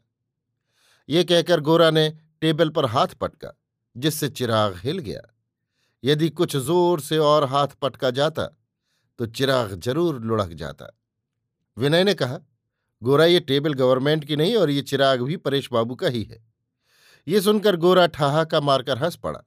ये 1.09 1.23
कहकर 1.23 1.59
गोरा 1.59 1.89
ने 1.91 2.09
टेबल 2.41 2.69
पर 2.69 2.85
हाथ 2.85 3.07
पटका, 3.15 3.53
जिससे 3.95 4.29
चिराग 4.29 4.75
हिल 4.77 4.99
गया। 4.99 5.21
यदि 6.03 6.29
कुछ 6.29 6.55
ज़ोर 6.57 6.99
से 6.99 7.17
और 7.17 7.43
हाथ 7.43 7.67
पटका 7.81 8.09
जाता 8.11 8.45
तो 9.19 9.25
चिराग 9.27 9.73
ज़रूर 9.75 10.19
लुढ़क 10.21 10.53
जाता। 10.53 10.87
विनय 11.77 12.03
ने 12.03 12.13
कहा 12.13 12.39
गोरा 13.01 13.25
ये 13.25 13.39
टेबल 13.39 13.73
गवर्नमेंट 13.73 14.25
की 14.25 14.35
नहीं 14.35 14.55
और 14.55 14.69
ये 14.69 14.81
चिराग 14.81 15.21
भी 15.21 15.37
परेश 15.37 15.69
बाबू 15.73 15.95
का 15.95 16.07
ही 16.07 16.23
है। 16.23 16.43
ये 17.27 17.41
सुनकर 17.41 17.75
गोरा 17.75 18.07
ठहाका 18.07 18.61
मारकर 18.61 18.97
हंस 18.97 19.15
पड़ा। 19.15 19.41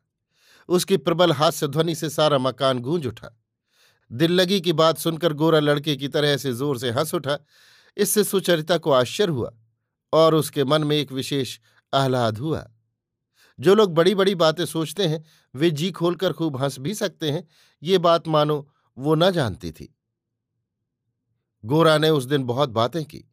उसकी 0.69 0.97
प्रबल 0.97 1.33
हास्य 1.33 1.69
ध्वनि 1.69 1.95
से 1.95 2.11
सारा 2.11 2.38
मकान 2.38 2.79
गूंज 2.79 3.07
उठा। 3.07 3.40
दिल 4.11 4.33
लगी 4.33 4.61
की 4.61 4.73
बात 4.73 4.99
सुनकर 4.99 5.33
गोरा 5.33 5.61
लड़के 5.61 5.97
की 5.97 6.09
तरह 6.09 6.37
से 6.37 6.53
ज़ोर 6.53 6.79
से 6.79 6.90
हंस 6.90 7.14
उठा। 7.14 7.38
इससे 7.97 8.25
सुचरिता 8.25 8.79
को 8.79 8.90
आश्चर्य 8.90 9.33
हुआ 9.33 9.53
और 10.12 10.35
उसके 10.35 10.64
मन 10.64 10.85
में 10.85 10.97
एक 10.97 11.12
विशेष 11.12 11.59
आह्लाद 11.93 12.38
हुआ। 12.38 12.71
जो 13.59 13.75
लोग 13.75 13.95
बड़ी 13.95 14.14
बड़ी 14.14 14.35
बातें 14.35 14.64
सोचते 14.64 15.07
हैं, 15.07 15.25
वे 15.55 15.71
जी 15.71 15.90
खोलकर 15.90 16.33
खूब 16.33 16.57
हंस 16.57 16.79
भी 16.79 16.95
सकते 16.95 17.31
हैं, 17.31 17.49
ये 17.83 17.99
बात 17.99 18.29
मानो 18.29 18.73
वो 18.99 19.14
न 19.14 19.31
जानती 19.31 19.73
थी। 19.73 19.95
गोरा 21.64 21.99
ने 21.99 22.11
उस 22.11 22.25
दिन 22.25 22.45
बहुत 22.45 22.69
बातें 22.69 23.05
की। 23.05 23.31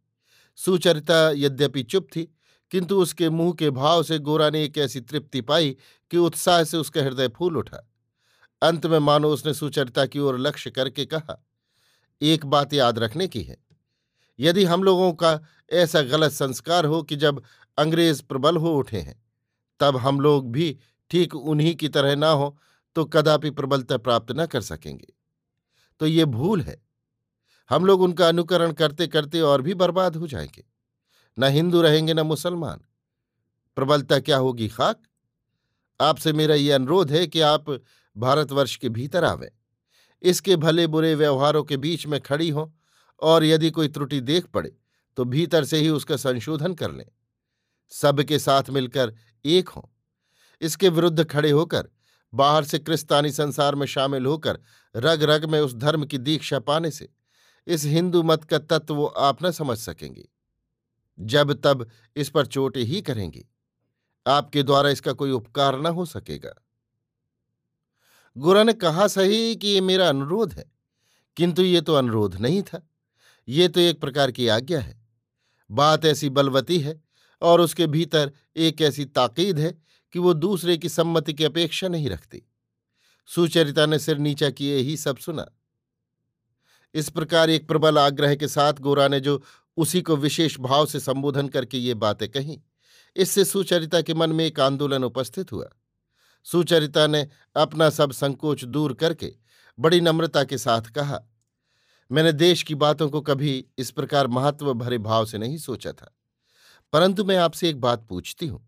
सुचरिता 0.62 1.30
यद्यपि 1.32 1.84
चुप 1.84 2.08
थी, 2.16 2.24
किंतु 2.72 3.00
उसके 3.02 3.30
मुँह 3.30 3.54
के 3.54 3.70
भाव 3.70 4.04
से 4.04 4.18
गोरा 4.20 4.50
ने 4.50 4.64
एक 4.64 4.78
ऐसी 4.78 5.02
तृप्ति 5.02 5.42
पाई 5.42 5.76
कि 6.12 6.18
उत्साह 6.18 6.64
से 6.64 6.78
उसका 6.78 7.02
हृदय 7.02 7.28
फूल 7.28 7.58
उठा। 7.58 7.88
अंत 8.62 8.86
में 8.86 8.98
मानो 9.00 9.30
उसने 9.30 9.54
सुचरिता 9.54 10.06
की 10.06 10.20
ओर 10.20 10.38
लक्ष्य 10.40 10.72
करके 10.72 11.06
कहा, 11.06 11.44
एक 12.22 12.46
बात 12.46 12.74
याद 12.74 13.00
रखने 13.00 13.28
की 13.28 13.42
है। 13.42 13.58
यदि 14.40 14.64
हम 14.66 14.84
लोगों 14.84 15.12
का 15.14 15.40
ऐसा 15.72 16.02
गलत 16.02 16.32
संस्कार 16.32 16.86
हो 16.86 17.02
कि 17.04 17.16
जब 17.16 17.42
अंग्रेज़ 17.78 18.22
प्रबल 18.24 18.58
हो 18.58 18.76
उठे 18.76 18.98
हैं, 18.98 19.22
तब 19.80 19.98
हम 19.98 20.20
लोग 20.20 20.52
भी 20.52 20.78
ठीक 21.12 21.36
उन्हीं 21.36 21.76
की 21.76 21.90
तरह 21.90 22.16
ना 22.16 22.30
हो 22.30 22.58
तो 22.96 23.06
कदापि 23.06 23.50
प्रबलता 23.52 23.98
प्राप्त 23.98 24.32
न 24.32 24.46
कर 24.46 24.62
सकेंगे। 24.62 25.14
तो 26.02 26.08
ये 26.08 26.26
भूल 26.28 26.62
है। 26.62 26.82
हम 27.72 27.86
लोग 27.86 28.02
उनका 28.02 28.28
अनुकरण 28.28 28.72
करते 28.72 29.08
करते 29.08 29.42
और 29.42 29.62
भी 29.62 29.74
बर्बाद 29.74 30.16
हो 30.16 30.28
जाएँगे। 30.28 30.64
न 31.40 31.44
हिंदू 31.44 31.82
रहेंगे, 31.82 32.14
न 32.14 32.20
मुसलमान। 32.20 32.82
प्रबलता 33.76 34.20
क्या 34.20 34.38
होगी 34.38 34.68
खाक? 34.68 35.02
आपसे 36.02 36.34
मेरा 36.34 36.56
ये 36.56 36.72
अनुरोध 36.72 37.12
है 37.12 37.28
कि 37.28 37.42
आप 37.42 37.70
भारतवर्ष 38.18 38.76
के 38.76 38.90
भीतर 38.90 39.24
आवें। 39.24 39.50
इसके 40.22 40.56
भले 40.56 40.88
बुरे 40.88 41.16
व्यवहारों 41.16 41.64
के 41.64 41.78
बीच 41.78 42.08
में 42.08 42.20
खड़ी 42.22 42.50
हों 42.50 42.68
और 43.22 43.44
यदि 43.44 43.72
कोई 43.72 43.88
त्रुटि 43.88 44.20
देख 44.22 44.46
पड़े 44.46 44.76
तो 45.18 45.26
भीतर 45.26 45.66
से 45.66 45.78
ही 45.78 45.90
उसका 45.90 46.18
संशोधन 46.18 46.74
कर 46.74 46.92
लें। 46.92 47.06
सबके 47.92 48.40
साथ 48.40 48.70
मिलकर 48.70 49.14
एक 49.46 49.70
हों। 49.70 49.82
इसके 50.62 50.90
विरुद्ध 50.90 51.24
खड़े 51.24 51.52
होकर, 51.52 51.90
बाहर 52.34 52.64
से 52.64 52.80
क्रिस्तानी 52.80 53.32
संसार 53.32 53.76
में 53.76 53.86
शामिल 53.86 54.26
होकर 54.26 54.60
रग 54.96 55.24
रग 55.24 55.46
में 55.46 55.60
उस 55.60 55.76
धर्म 55.76 56.06
की 56.06 56.18
दीक्षा 56.18 56.60
पाने 56.60 56.92
से 56.92 57.10
इस 57.68 57.84
हिंदू 57.84 58.24
मत 58.24 58.44
का 58.44 58.58
तत्व 58.60 59.06
आप 59.08 59.44
न 59.44 59.52
समझ 59.52 59.78
सकेंगे। 59.78 60.28
जब 61.20 61.54
तब 61.54 61.90
इस 62.16 62.30
पर 62.30 62.46
चोटें 62.46 62.84
ही 62.84 63.02
करेंगे। 63.02 63.48
आपके 64.28 64.64
द्वारा 64.64 64.90
इसका 64.90 65.14
कोई 65.14 65.32
उपकार 65.32 65.80
न 65.82 65.86
हो 65.86 66.06
सकेगा। 66.06 66.54
गुरा 68.38 68.64
ने 68.64 68.74
कहा 68.74 69.08
सही 69.08 69.56
कि 69.56 69.68
ये 69.68 69.82
मेरा 69.82 70.10
अनुरोध 70.10 70.54
है, 70.54 70.72
किंतु 71.38 71.62
ये 71.62 71.82
तो 71.82 71.94
अनुरोध 71.94 72.36
नहीं 72.36 72.62
था। 72.64 72.88
ये 73.48 73.68
तो 73.68 73.80
एक 73.80 74.02
प्रकार 74.02 74.32
की 74.32 74.48
आज्ञा 74.48 74.80
है। 74.80 75.00
बात 75.72 76.06
ऐसी 76.06 76.30
बलवती 76.30 76.80
है 76.80 77.02
और 77.42 77.62
उसके 77.62 77.88
भीतर 77.88 78.32
एक 78.56 78.82
ऐसी 78.82 79.06
ताकीद 79.06 79.60
है 79.60 79.72
कि 80.14 80.20
वो 80.20 80.34
दूसरे 80.34 80.78
की 80.78 80.90
सम्मति 80.90 81.34
की 81.34 81.44
अपेक्षा 81.44 81.88
नहीं 81.88 82.10
रखती। 82.10 82.42
सुचरिता 83.26 83.86
ने 83.86 84.00
सिर 84.00 84.18
नीचा 84.18 84.50
किए 84.50 84.78
ही 84.78 84.98
सब 84.98 85.18
सुना। 85.18 85.46
इस 86.96 87.10
प्रकार 87.10 87.50
एक 87.50 87.68
प्रबल 87.68 87.98
आग्रह 87.98 88.36
के 88.36 88.48
साथ 88.48 88.80
गोरा 88.80 89.08
ने 89.08 89.20
जो 89.20 89.42
उसी 89.78 90.02
को 90.02 90.16
विशेष 90.18 90.60
भाव 90.60 90.86
से 90.86 91.00
संबोधन 91.00 91.48
करके 91.48 91.78
ये 91.78 91.94
बातें 91.96 92.28
कहीं, 92.30 92.58
इससे 93.16 93.46
सुचरिता 93.46 94.02
के 94.02 94.14
मन 94.14 94.32
में 94.32 94.46
एक 94.46 94.60
आंदोलन 94.60 95.04
उपस्थित 95.04 95.52
हुआ। 95.52 95.70
सुचरिता 96.46 97.06
ने 97.08 97.28
अपना 97.56 97.90
सब 97.90 98.12
संकोच 98.12 98.64
दूर 98.66 98.94
करके 98.94 99.32
बड़ी 99.78 100.02
नम्रता 100.02 100.44
के 100.44 100.58
साथ 100.58 100.92
कहा, 100.92 101.20
मैंने 102.12 102.32
देश 102.32 102.64
की 102.64 102.76
बातों 102.76 103.10
को 103.10 103.22
कभी 103.22 103.66
इस 103.78 103.92
प्रकार 103.92 104.28
महत्व 104.28 104.74
भरे 104.74 104.98
भाव 104.98 105.26
से 105.26 105.38
नहीं 105.38 105.58
सोचा 105.58 105.92
था, 105.92 106.12
परंतु 106.94 107.24
मैं 107.26 107.38
आपसे 107.38 107.70
एक 107.70 107.80
बात 107.82 108.06
पूछती 108.10 108.48
हूँ। 108.48 108.68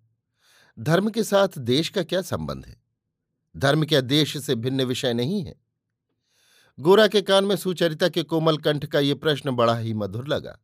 धर्म 0.77 1.09
के 1.09 1.23
साथ 1.23 1.57
देश 1.59 1.89
का 1.89 2.03
क्या 2.03 2.21
संबंध 2.21 2.65
है? 2.65 2.75
धर्म 3.55 3.85
क्या 3.85 4.01
देश 4.01 4.37
से 4.37 4.55
भिन्न 4.55 4.83
विषय 4.83 5.13
नहीं 5.13 5.43
है? 5.43 5.55
गोरा 6.79 7.07
के 7.07 7.21
कान 7.21 7.43
में 7.43 7.55
सुचरिता 7.55 8.09
के 8.09 8.23
कोमल 8.23 8.57
कंठ 8.57 8.85
का 8.85 8.99
ये 8.99 9.13
प्रश्न 9.13 9.51
बड़ा 9.51 9.77
ही 9.77 9.93
मधुर 9.93 10.27
लगा। 10.27 10.59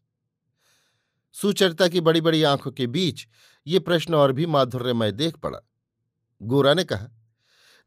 सुचरिता 1.34 1.88
की 1.88 2.02
बड़ी 2.02 2.22
बड़ी 2.22 2.44
आँखों 2.44 2.72
के 2.72 2.88
बीच 2.88 3.28
ये 3.68 3.80
प्रश्न 3.80 4.14
और 4.16 4.32
भी 4.32 4.46
माधुर्यमय 4.46 5.12
देख 5.12 5.38
पड़ा। 5.38 5.60
गोरा 6.42 6.74
ने 6.74 6.84
कहा, 6.84 7.08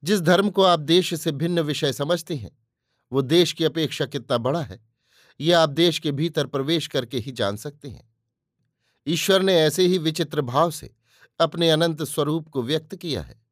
जिस 0.05 0.21
धर्म 0.21 0.51
को 0.51 0.63
आप 0.63 0.81
देश 0.81 1.15
से 1.15 1.33
भिन्न 1.33 1.61
विषय 1.61 1.93
समझते 1.93 2.35
हैं, 2.35 2.59
वो 3.13 3.23
देश 3.23 3.53
की 3.53 3.65
अपेक्षा 3.65 4.07
कितना 4.07 4.39
बड़ा 4.39 4.63
है 4.63 4.81
ये 5.41 5.53
आप 5.53 5.69
देश 5.69 5.99
के 5.99 6.13
भीतर 6.13 6.47
प्रवेश 6.47 6.87
करके 6.87 7.19
ही 7.19 7.33
जान 7.33 7.57
सकते 7.57 7.89
हैं। 7.89 8.15
ईश्वर 9.07 9.43
ने 9.43 9.61
ऐसे 9.61 9.87
ही 9.87 9.99
विचित्र 9.99 10.41
भाव 10.41 10.71
से 10.71 10.95
अपने 11.41 11.71
अनंत 11.71 12.03
स्वरूप 12.03 12.49
को 12.49 12.63
व्यक्त 12.63 12.97
किया 12.97 13.23
है। 13.23 13.43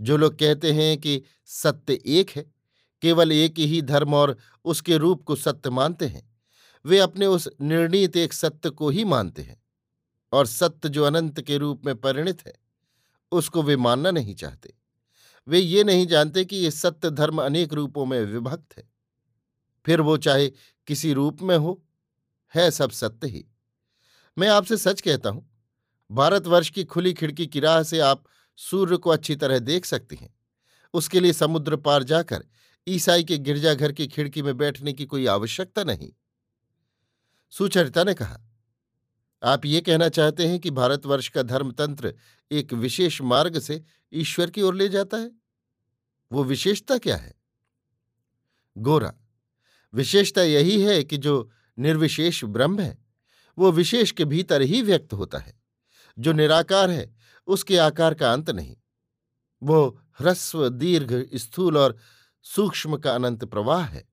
जो 0.00 0.16
लोग 0.16 0.38
कहते 0.38 0.72
हैं 0.72 0.98
कि 0.98 1.22
सत्य 1.46 1.98
एक 2.06 2.30
है 2.30 2.59
केवल 3.02 3.32
एक 3.32 3.58
ही 3.58 3.82
धर्म 3.82 4.14
और 4.14 4.36
उसके 4.64 4.96
रूप 4.96 5.22
को 5.22 5.36
सत्य 5.36 5.70
मानते 5.70 6.06
हैं। 6.06 6.28
वे 6.84 6.98
अपने 6.98 7.26
उस 7.26 7.48
निर्णीत 7.60 8.16
एक 8.16 8.32
सत्य 8.32 8.70
को 8.70 8.88
ही 8.90 9.04
मानते 9.04 9.42
हैं 9.42 9.62
और 10.32 10.46
सत्य 10.46 10.88
जो 10.88 11.04
अनंत 11.04 11.40
के 11.40 11.58
रूप 11.58 11.86
में 11.86 11.94
परिणित 11.96 12.46
है, 12.46 12.52
उसको 13.32 13.62
वे 13.62 13.76
मानना 13.76 14.10
नहीं 14.10 14.34
चाहते। 14.34 14.74
वे 15.48 15.58
ये 15.58 15.84
नहीं 15.84 16.06
जानते 16.06 16.44
कि 16.44 16.56
ये 16.56 16.70
सत्य 16.70 17.10
धर्म 17.10 17.42
अनेक 17.42 17.72
रूपों 17.72 18.06
में 18.06 18.20
विभक्त 18.24 18.76
है। 18.78 18.88
फिर 19.86 20.00
वो 20.00 20.16
चाहे 20.16 20.48
किसी 20.88 21.12
रूप 21.12 21.42
में 21.42 21.56
हो, 21.56 21.82
है 22.54 22.70
सब 22.70 22.90
सत्य 22.90 23.28
ही। 23.28 23.44
मैं 24.38 24.48
आपसे 24.48 24.76
सच 24.76 25.00
कहता 25.00 25.30
हूँ, 25.30 25.48
भारतवर्ष 26.10 26.70
की 26.70 26.84
खुली 26.84 27.12
खिड़की 27.12 27.46
की 27.46 27.60
राह 27.60 27.82
से 27.82 27.98
आप 28.00 28.24
सूर्य 28.58 28.96
को 28.96 29.10
अच्छी 29.10 29.36
तरह 29.36 29.58
देख 29.58 29.84
सकते 29.84 30.16
हैं। 30.16 30.34
उसके 30.94 31.20
लिए 31.20 31.32
समुद्र 31.32 31.76
पार 31.76 32.02
जाकर 32.02 32.44
ईसाई 32.90 33.24
के 33.24 33.38
गिरजाघर 33.38 33.92
की 33.92 34.06
खिड़की 34.06 34.42
में 34.42 34.56
बैठने 34.56 34.92
की 34.92 35.06
कोई 35.06 35.26
आवश्यकता 35.26 35.84
नहीं। 35.84 36.12
सुचरिता 37.50 38.04
ने 38.04 38.14
कहा, 38.14 38.40
आप 39.42 39.66
ये 39.66 39.80
कहना 39.80 40.08
चाहते 40.08 40.46
हैं 40.46 40.60
कि 40.60 40.70
भारतवर्ष 40.70 41.28
का 41.28 41.42
धर्मतंत्र 41.42 42.14
एक 42.50 42.72
विशेष 42.72 43.22
मार्ग 43.22 43.58
से 43.58 43.84
ईश्वर 44.12 44.50
की 44.50 44.62
ओर 44.62 44.74
ले 44.74 44.88
जाता 44.88 45.16
है? 45.16 45.32
वो 46.32 46.44
विशेषता 46.44 46.98
क्या 46.98 47.16
है? 47.16 47.34
गोरा, 48.78 49.14
विशेषता 49.94 50.42
यही 50.42 50.82
है 50.82 51.04
कि 51.04 51.16
जो 51.16 51.50
निर्विशेष 51.78 52.44
ब्रह्म 52.44 52.80
है, 52.80 52.98
वो 53.58 53.72
विशेष 53.72 54.10
के 54.10 54.24
भीतर 54.24 54.62
ही 54.62 54.82
व्यक्त 54.82 55.12
होता 55.12 55.38
है। 55.38 55.62
जो 56.18 56.32
निराकार 56.32 56.90
है, 56.90 57.16
उसके 57.46 57.78
आकार 57.78 58.14
का 58.14 58.32
अंत 58.32 58.50
नहीं। 58.50 58.76
वो 59.62 60.00
ह्रस्व, 60.20 60.68
दीर्घ, 60.68 61.30
स्थूल 61.34 61.76
और 61.76 61.96
सूक्ष्म 62.42 62.96
का 62.96 63.14
अनंत 63.14 63.44
प्रवाह 63.44 63.84
है। 63.84 64.08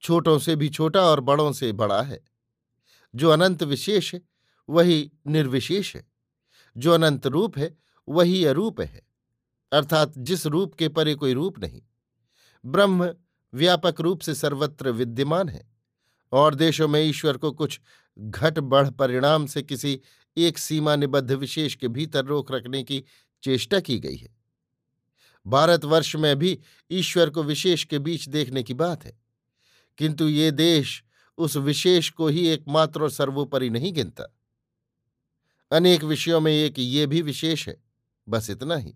छोटों 0.00 0.38
से 0.38 0.56
भी 0.56 0.68
छोटा 0.68 1.00
और 1.00 1.20
बड़ों 1.20 1.52
से 1.52 1.72
बड़ा 1.72 2.02
है। 2.02 2.24
जो 3.14 3.30
अनंत 3.30 3.62
विशेष 3.62 4.14
है, 4.14 4.20
वही 4.70 5.12
निर्विशेष 5.26 5.96
है। 5.96 6.06
जो 6.76 6.92
अनंत 6.92 7.26
रूप 7.26 7.58
है, 7.58 7.78
वही 8.08 8.44
अरूप 8.44 8.80
है। 8.80 9.02
अर्थात 9.72 10.12
जिस 10.18 10.46
रूप 10.46 10.74
के 10.74 10.88
परे 10.88 11.14
कोई 11.14 11.32
रूप 11.32 11.58
नहीं। 11.58 11.82
ब्रह्म 12.66 13.14
व्यापक 13.54 14.00
रूप 14.00 14.20
से 14.20 14.34
सर्वत्र 14.34 14.90
विद्यमान 14.90 15.48
है। 15.48 15.72
और 16.32 16.54
देशों 16.54 16.88
में 16.88 17.02
ईश्वर 17.02 17.36
को 17.36 17.52
कुछ 17.52 17.80
घट 18.18 18.58
बढ़ 18.58 18.90
परिणाम 18.90 19.46
से 19.46 19.62
किसी 19.62 20.00
एक 20.36 20.58
सीमा 20.58 20.96
निबद्ध 20.96 21.32
विशेष 21.32 21.74
के 21.74 21.88
भीतर 21.88 22.24
रोक 22.24 22.52
रखने 22.52 22.82
की 22.82 23.04
चेष्टा 23.42 23.80
की 23.80 23.98
गई 23.98 24.16
है। 24.16 24.41
भारतवर्ष 25.46 26.16
में 26.16 26.36
भी 26.36 26.60
ईश्वर 26.90 27.30
को 27.30 27.42
विशेष 27.42 27.84
के 27.84 27.98
बीच 27.98 28.28
देखने 28.28 28.62
की 28.62 28.74
बात 28.74 29.04
है। 29.04 29.22
किंतु 29.98 30.28
ये 30.28 30.50
देश 30.50 31.04
उस 31.38 31.56
विशेष 31.56 32.10
को 32.10 32.28
ही 32.28 32.46
एकमात्र 32.46 33.02
और 33.02 33.10
सर्वोपरि 33.10 33.70
नहीं 33.70 33.92
गिनता। 33.92 34.36
अनेक 35.72 36.04
विषयों 36.04 36.40
में 36.40 36.52
एक 36.52 36.74
ये 36.78 37.06
भी 37.06 37.22
विशेष 37.22 37.68
है, 37.68 37.82
बस 38.28 38.50
इतना 38.50 38.76
ही। 38.76 38.94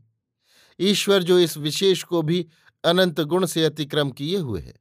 ईश्वर 0.80 1.22
जो 1.22 1.38
इस 1.38 1.56
विशेष 1.56 2.02
को 2.02 2.22
भी 2.22 2.48
अनंत 2.84 3.20
गुण 3.20 3.46
से 3.46 3.64
अतिक्रम 3.64 4.10
किए 4.10 4.38
हुए 4.38 4.60
है। 4.60 4.74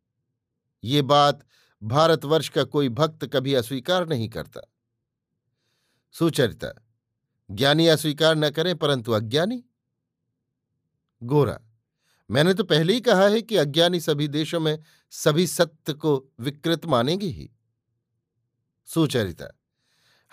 ये 0.84 1.02
बात 1.02 1.48
भारतवर्ष 1.84 2.50
का 2.50 2.64
कोई 2.64 2.90
भक्त 2.90 3.26
कभी 3.26 3.54
अस्वीकार 3.54 4.08
नहीं 4.08 4.30
करता। 4.30 4.74
सुचरिता, 6.12 6.88
ज्ञानी 7.52 7.88
अस्वीकार 7.88 8.36
न 8.36 8.50
करें, 8.50 8.78
परंतु 8.78 9.12
अज्ञानी? 9.12 9.64
गोरा। 11.26 11.60
मैंने 12.30 12.54
तो 12.54 12.64
पहले 12.64 12.94
ही 12.94 13.02
कहा 13.02 13.28
है 13.28 13.42
कि 13.42 13.58
अज्ञानी 13.58 14.00
सभी 14.00 14.28
देशों 14.28 14.60
में 14.60 14.78
सभी 15.12 15.48
सत्य 15.48 15.94
को 15.94 16.16
विकृत 16.40 16.86
मानेंगे 16.86 17.28
ही। 17.28 17.50
सुचरिता 18.88 19.48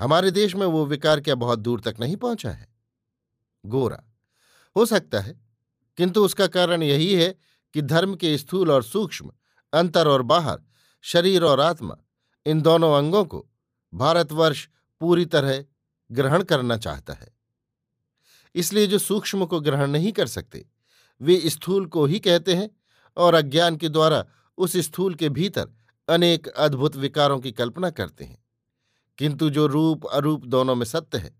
हमारे 0.00 0.30
देश 0.30 0.54
में 0.54 0.66
वो 0.66 0.84
विकार 0.86 1.20
क्या 1.20 1.34
बहुत 1.34 1.58
दूर 1.58 1.80
तक 1.80 1.96
नहीं 2.00 2.16
पहुँचा 2.16 2.50
है? 2.50 2.68
गोरा, 3.66 4.02
हो 4.76 4.86
सकता 4.86 5.20
है, 5.20 5.40
किंतु 5.96 6.24
उसका 6.24 6.46
कारण 6.46 6.82
यही 6.82 7.14
है 7.14 7.34
कि 7.74 7.82
धर्म 7.82 8.14
के 8.14 8.36
स्थूल 8.38 8.70
और 8.70 8.82
सूक्ष्म, 8.82 9.32
अंतर 9.72 10.08
और 10.08 10.22
बाहर, 10.22 10.58
शरीर 11.04 11.44
और 11.44 11.60
आत्मा, 11.60 11.96
इन 12.46 12.60
दोनों 12.62 12.96
अंगों 12.98 13.24
को 13.24 13.46
भारतवर्ष 13.94 14.68
पूरी 15.00 15.24
तरह 15.24 15.64
ग्रहण 16.10 16.42
करना 16.42 16.76
चाहता 16.76 17.12
है। 17.12 17.28
इसलिए 18.54 18.86
जो 18.86 18.98
सूक्ष्म 18.98 19.46
को 19.46 19.60
ग्रहण 19.60 19.90
नहीं 19.90 20.12
कर 20.12 20.26
सकते 20.26 20.66
वे 21.22 21.42
स्थूल 21.46 21.86
को 21.86 22.06
ही 22.06 22.20
कहते 22.20 22.54
हैं 22.54 22.70
और 23.16 23.34
अज्ञान 23.34 23.76
के 23.76 23.88
द्वारा 23.88 24.26
उस 24.58 24.76
स्थूल 24.76 25.14
के 25.14 25.28
भीतर 25.28 25.68
अनेक 26.08 26.48
अद्भुत 26.48 26.96
विकारों 26.96 27.40
की 27.40 27.52
कल्पना 27.52 27.90
करते 27.90 28.24
हैं। 28.24 28.44
किंतु 29.18 29.50
जो 29.50 29.66
रूप 29.66 30.06
अरूप 30.06 30.44
दोनों 30.44 30.74
में 30.74 30.86
सत्य 30.86 31.18
है, 31.18 31.38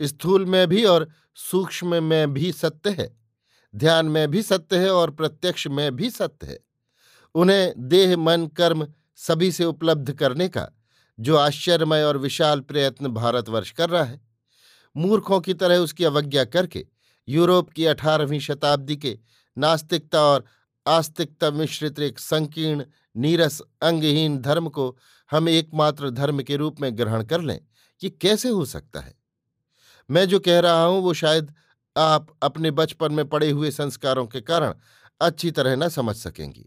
स्थूल 0.00 0.46
में 0.46 0.68
भी 0.68 0.84
और 0.84 1.08
सूक्ष्म 1.34 2.04
में 2.04 2.32
भी 2.32 2.52
सत्य 2.52 2.90
है, 2.90 3.16
ध्यान 3.76 4.06
में 4.06 4.30
भी 4.30 4.42
सत्य 4.42 4.78
है 4.78 4.90
और 4.90 5.10
प्रत्यक्ष 5.10 5.66
में 5.66 5.96
भी 5.96 6.10
सत्य 6.10 6.46
है, 6.46 6.60
उन्हें 7.34 7.74
देह, 7.78 8.16
मन, 8.16 8.46
कर्म 8.46 8.88
सभी 9.16 9.52
से 9.52 9.64
उपलब्ध 9.64 10.12
करने 10.12 10.48
का 10.48 10.68
जो 11.20 11.36
आश्चर्यमय 11.36 12.02
और 12.02 12.16
विशाल 12.16 12.60
प्रयत्न 12.60 13.08
भारतवर्ष 13.08 13.70
कर 13.70 13.90
रहा 13.90 14.04
है। 14.04 14.20
मूर्खों 14.96 15.40
की 15.40 15.54
तरह 15.54 15.76
उसकी 15.76 16.04
अवज्ञा 16.04 16.44
करके 16.44 16.86
यूरोप 17.30 17.70
की 17.70 17.84
अठारहवीं 17.86 18.40
शताब्दी 18.40 18.96
के 18.96 19.18
नास्तिकता 19.56 20.22
और 20.22 20.44
आस्तिकता 20.86 21.50
मिश्रित 21.50 21.98
एक 21.98 22.18
संकीर्ण, 22.18 22.84
नीरस, 23.16 23.60
अंगहीन 23.82 24.38
धर्म 24.38 24.68
को 24.68 24.96
हम 25.30 25.48
एकमात्र 25.48 26.10
धर्म 26.10 26.42
के 26.42 26.56
रूप 26.56 26.80
में 26.80 26.96
ग्रहण 26.98 27.24
कर 27.24 27.40
लें, 27.40 27.60
ये 28.02 28.10
कैसे 28.10 28.48
हो 28.48 28.64
सकता 28.64 29.00
है? 29.00 29.14
मैं 30.10 30.24
जो 30.28 30.40
कह 30.40 30.60
रहा 30.60 30.84
हूँ, 30.84 31.02
वो 31.02 31.14
शायद 31.14 31.54
आप 31.96 32.38
अपने 32.42 32.70
बचपन 32.70 33.12
में 33.12 33.28
पड़े 33.28 33.50
हुए 33.50 33.70
संस्कारों 33.70 34.26
के 34.26 34.40
कारण 34.40 34.74
अच्छी 35.20 35.50
तरह 35.50 35.76
न 35.76 35.88
समझ 35.88 36.16
सकेंगी। 36.16 36.66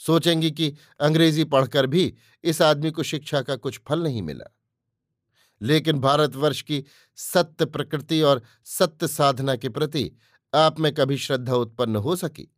सोचेंगी 0.00 0.50
कि 0.50 0.72
अंग्रेज़ी 1.00 1.44
पढ़कर 1.44 1.86
भी 1.86 2.14
इस 2.44 2.62
आदमी 2.62 2.90
को 2.90 3.02
शिक्षा 3.02 3.42
का 3.42 3.56
कुछ 3.56 3.80
फल 3.88 4.02
नहीं 4.02 4.22
मिला। 4.22 4.50
लेकिन 5.62 5.98
भारतवर्ष 5.98 6.62
की 6.62 6.84
सत्य 7.16 7.64
प्रकृति 7.64 8.20
और 8.22 8.42
सत्य 8.64 9.08
साधना 9.08 9.56
के 9.56 9.68
प्रति 9.68 10.10
आप 10.52 10.80
में 10.80 10.92
कभी 10.94 11.16
श्रद्धा 11.16 11.54
उत्पन्न 11.54 11.96
हो 11.96 12.16
सकी? 12.16 12.48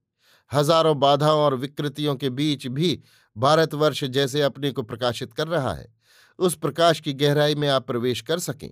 हज़ारों 0.53 0.99
बाधाओं 1.01 1.41
और 1.41 1.55
विकृतियों 1.55 2.17
के 2.17 2.31
बीच 2.31 2.67
भी 2.67 3.03
भारतवर्ष 3.37 4.05
जैसे 4.05 4.43
अपने 4.43 4.71
को 4.71 4.83
प्रकाशित 4.83 5.33
कर 5.33 5.49
रहा 5.49 5.73
है, 5.75 5.95
उस 6.39 6.55
प्रकाश 6.55 7.01
की 7.01 7.13
गहराई 7.13 7.55
में 7.55 7.69
आप 7.69 7.87
प्रवेश 7.87 8.21
कर 8.21 8.39
सकें। 8.39 8.71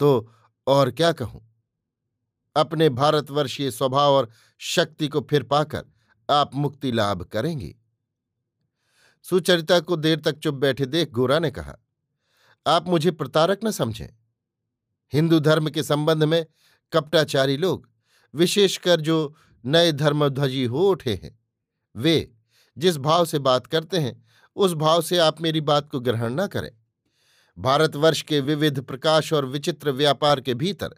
तो 0.00 0.32
और 0.66 0.90
क्या 0.90 1.12
कहूँ? 1.12 1.44
अपने 2.56 2.88
भारतवर्षीय 2.88 3.70
स्वभाव 3.70 4.12
और 4.12 4.28
शक्ति 4.58 5.08
को 5.08 5.20
फिर 5.20 5.42
पाकर 5.42 5.84
आप 6.28 6.54
मुक्ति 6.54 6.92
लाभ 6.92 7.22
करेंगी। 7.22 7.74
सुचरिता 9.22 9.80
को 9.80 9.96
देर 9.96 10.20
तक 10.20 10.38
चुप 10.38 10.54
बैठे 10.54 10.86
देख 10.86 11.10
गोरा 11.10 11.38
ने 11.38 11.50
कहा 11.50 11.76
आप 12.68 12.88
मुझे 12.88 13.10
प्रतारक 13.10 13.60
न 13.64 13.70
समझें। 13.70 14.08
हिंदू 15.12 15.40
धर्म 15.40 15.70
के 15.70 15.82
संबंध 15.82 16.24
में 16.24 16.46
कपटाचारी 16.92 17.56
लोग, 17.56 17.88
विशेषकर 18.34 19.00
जो 19.00 19.34
नए 19.64 19.92
धर्मध्वजी 19.92 20.64
हो 20.64 20.88
उठे 20.90 21.20
हैं, 21.22 21.38
वे 21.96 22.32
जिस 22.78 22.96
भाव 22.96 23.24
से 23.24 23.38
बात 23.38 23.66
करते 23.66 23.98
हैं, 23.98 24.26
उस 24.56 24.72
भाव 24.72 25.02
से 25.02 25.18
आप 25.18 25.40
मेरी 25.40 25.60
बात 25.60 25.90
को 25.90 26.00
ग्रहण 26.00 26.34
न 26.34 26.46
करें। 26.46 26.70
भारतवर्ष 27.58 28.22
के 28.22 28.40
विविध 28.40 28.80
प्रकाश 28.80 29.32
और 29.32 29.46
विचित्र 29.46 29.90
व्यापार 29.90 30.40
के 30.40 30.54
भीतर 30.54 30.94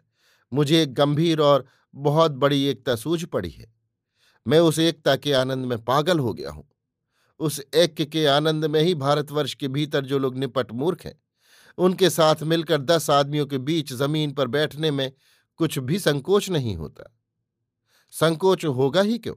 मुझे 0.53 0.83
एक 0.83 0.93
गंभीर 0.93 1.41
और 1.41 1.65
बहुत 1.95 2.31
बड़ी 2.31 2.63
एकता 2.63 2.95
सूझ 2.95 3.25
पड़ी 3.25 3.49
है। 3.49 3.73
मैं 4.47 4.59
उस 4.59 4.79
एकता 4.79 5.15
के 5.15 5.33
आनंद 5.33 5.65
में 5.65 5.85
पागल 5.85 6.19
हो 6.19 6.33
गया 6.33 6.49
हूँ। 6.49 6.69
उस 7.39 7.61
ऐक्य 7.73 8.05
के 8.05 8.25
आनंद 8.25 8.65
में 8.65 8.81
ही 8.81 8.95
भारतवर्ष 8.95 9.53
के 9.53 9.67
भीतर 9.67 10.05
जो 10.05 10.19
लोग 10.19 10.37
निपट 10.37 10.71
मूर्ख 10.71 11.05
हैं 11.05 11.21
उनके 11.77 12.09
साथ 12.09 12.35
मिलकर 12.43 12.81
दस 12.81 13.09
आदमियों 13.09 13.45
के 13.45 13.57
बीच 13.57 13.93
ज़मीन 13.93 14.31
पर 14.31 14.47
बैठने 14.47 14.91
में 14.91 15.11
कुछ 15.55 15.79
भी 15.79 15.99
संकोच 15.99 16.49
नहीं 16.49 16.75
होता। 16.75 17.17
संकोच 18.11 18.65
होगा 18.65 19.01
ही 19.01 19.17
क्यों? 19.17 19.35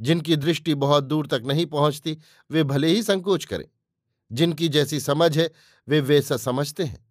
जिनकी 0.00 0.36
दृष्टि 0.36 0.74
बहुत 0.74 1.04
दूर 1.04 1.26
तक 1.26 1.42
नहीं 1.46 1.66
पहुँचती, 1.66 2.18
वे 2.50 2.64
भले 2.64 2.88
ही 2.88 3.02
संकोच 3.02 3.44
करें। 3.44 3.64
जिनकी 4.32 4.68
जैसी 4.68 5.00
समझ 5.00 5.38
है, 5.38 5.52
वे 5.88 6.00
वैसा 6.00 6.36
समझते 6.36 6.84
हैं। 6.84 7.06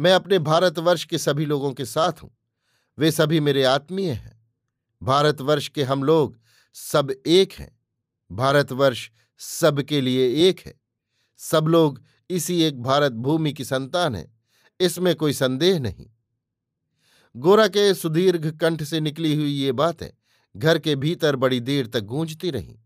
मैं 0.00 0.12
अपने 0.12 0.38
भारतवर्ष 0.38 1.04
के 1.04 1.18
सभी 1.18 1.46
लोगों 1.46 1.72
के 1.72 1.84
साथ 1.84 2.12
हूँ। 2.22 2.36
वे 2.98 3.10
सभी 3.10 3.40
मेरे 3.40 3.64
आत्मीय 3.64 4.12
हैं। 4.12 4.46
भारतवर्ष 5.02 5.68
के 5.68 5.82
हम 5.82 6.04
लोग 6.04 6.40
सब 6.74 7.10
एक 7.26 7.52
हैं। 7.52 7.80
भारतवर्ष 8.32 9.10
सबके 9.38 10.00
लिए 10.00 10.48
एक 10.48 10.60
है। 10.60 10.80
सब 11.38 11.64
लोग 11.64 12.02
इसी 12.30 12.60
एक 12.62 12.82
भारत 12.82 13.12
भूमि 13.14 13.52
की 13.52 13.64
संतान 13.64 14.14
है, 14.16 14.26
इसमें 14.80 15.14
कोई 15.14 15.32
संदेह 15.32 15.78
नहीं। 15.80 16.06
गोरा 17.34 17.66
के 17.68 17.92
सुदीर्घ 17.94 18.46
कंठ 18.58 18.82
से 18.82 19.00
निकली 19.00 19.34
हुई 19.34 19.52
ये 19.52 19.72
बातें 19.72 20.08
घर 20.54 20.78
के 20.78 20.94
भीतर 20.96 21.36
बड़ी 21.36 21.60
देर 21.60 21.86
तक 21.86 22.00
गूंजती 22.02 22.50
रहीं। 22.50 22.76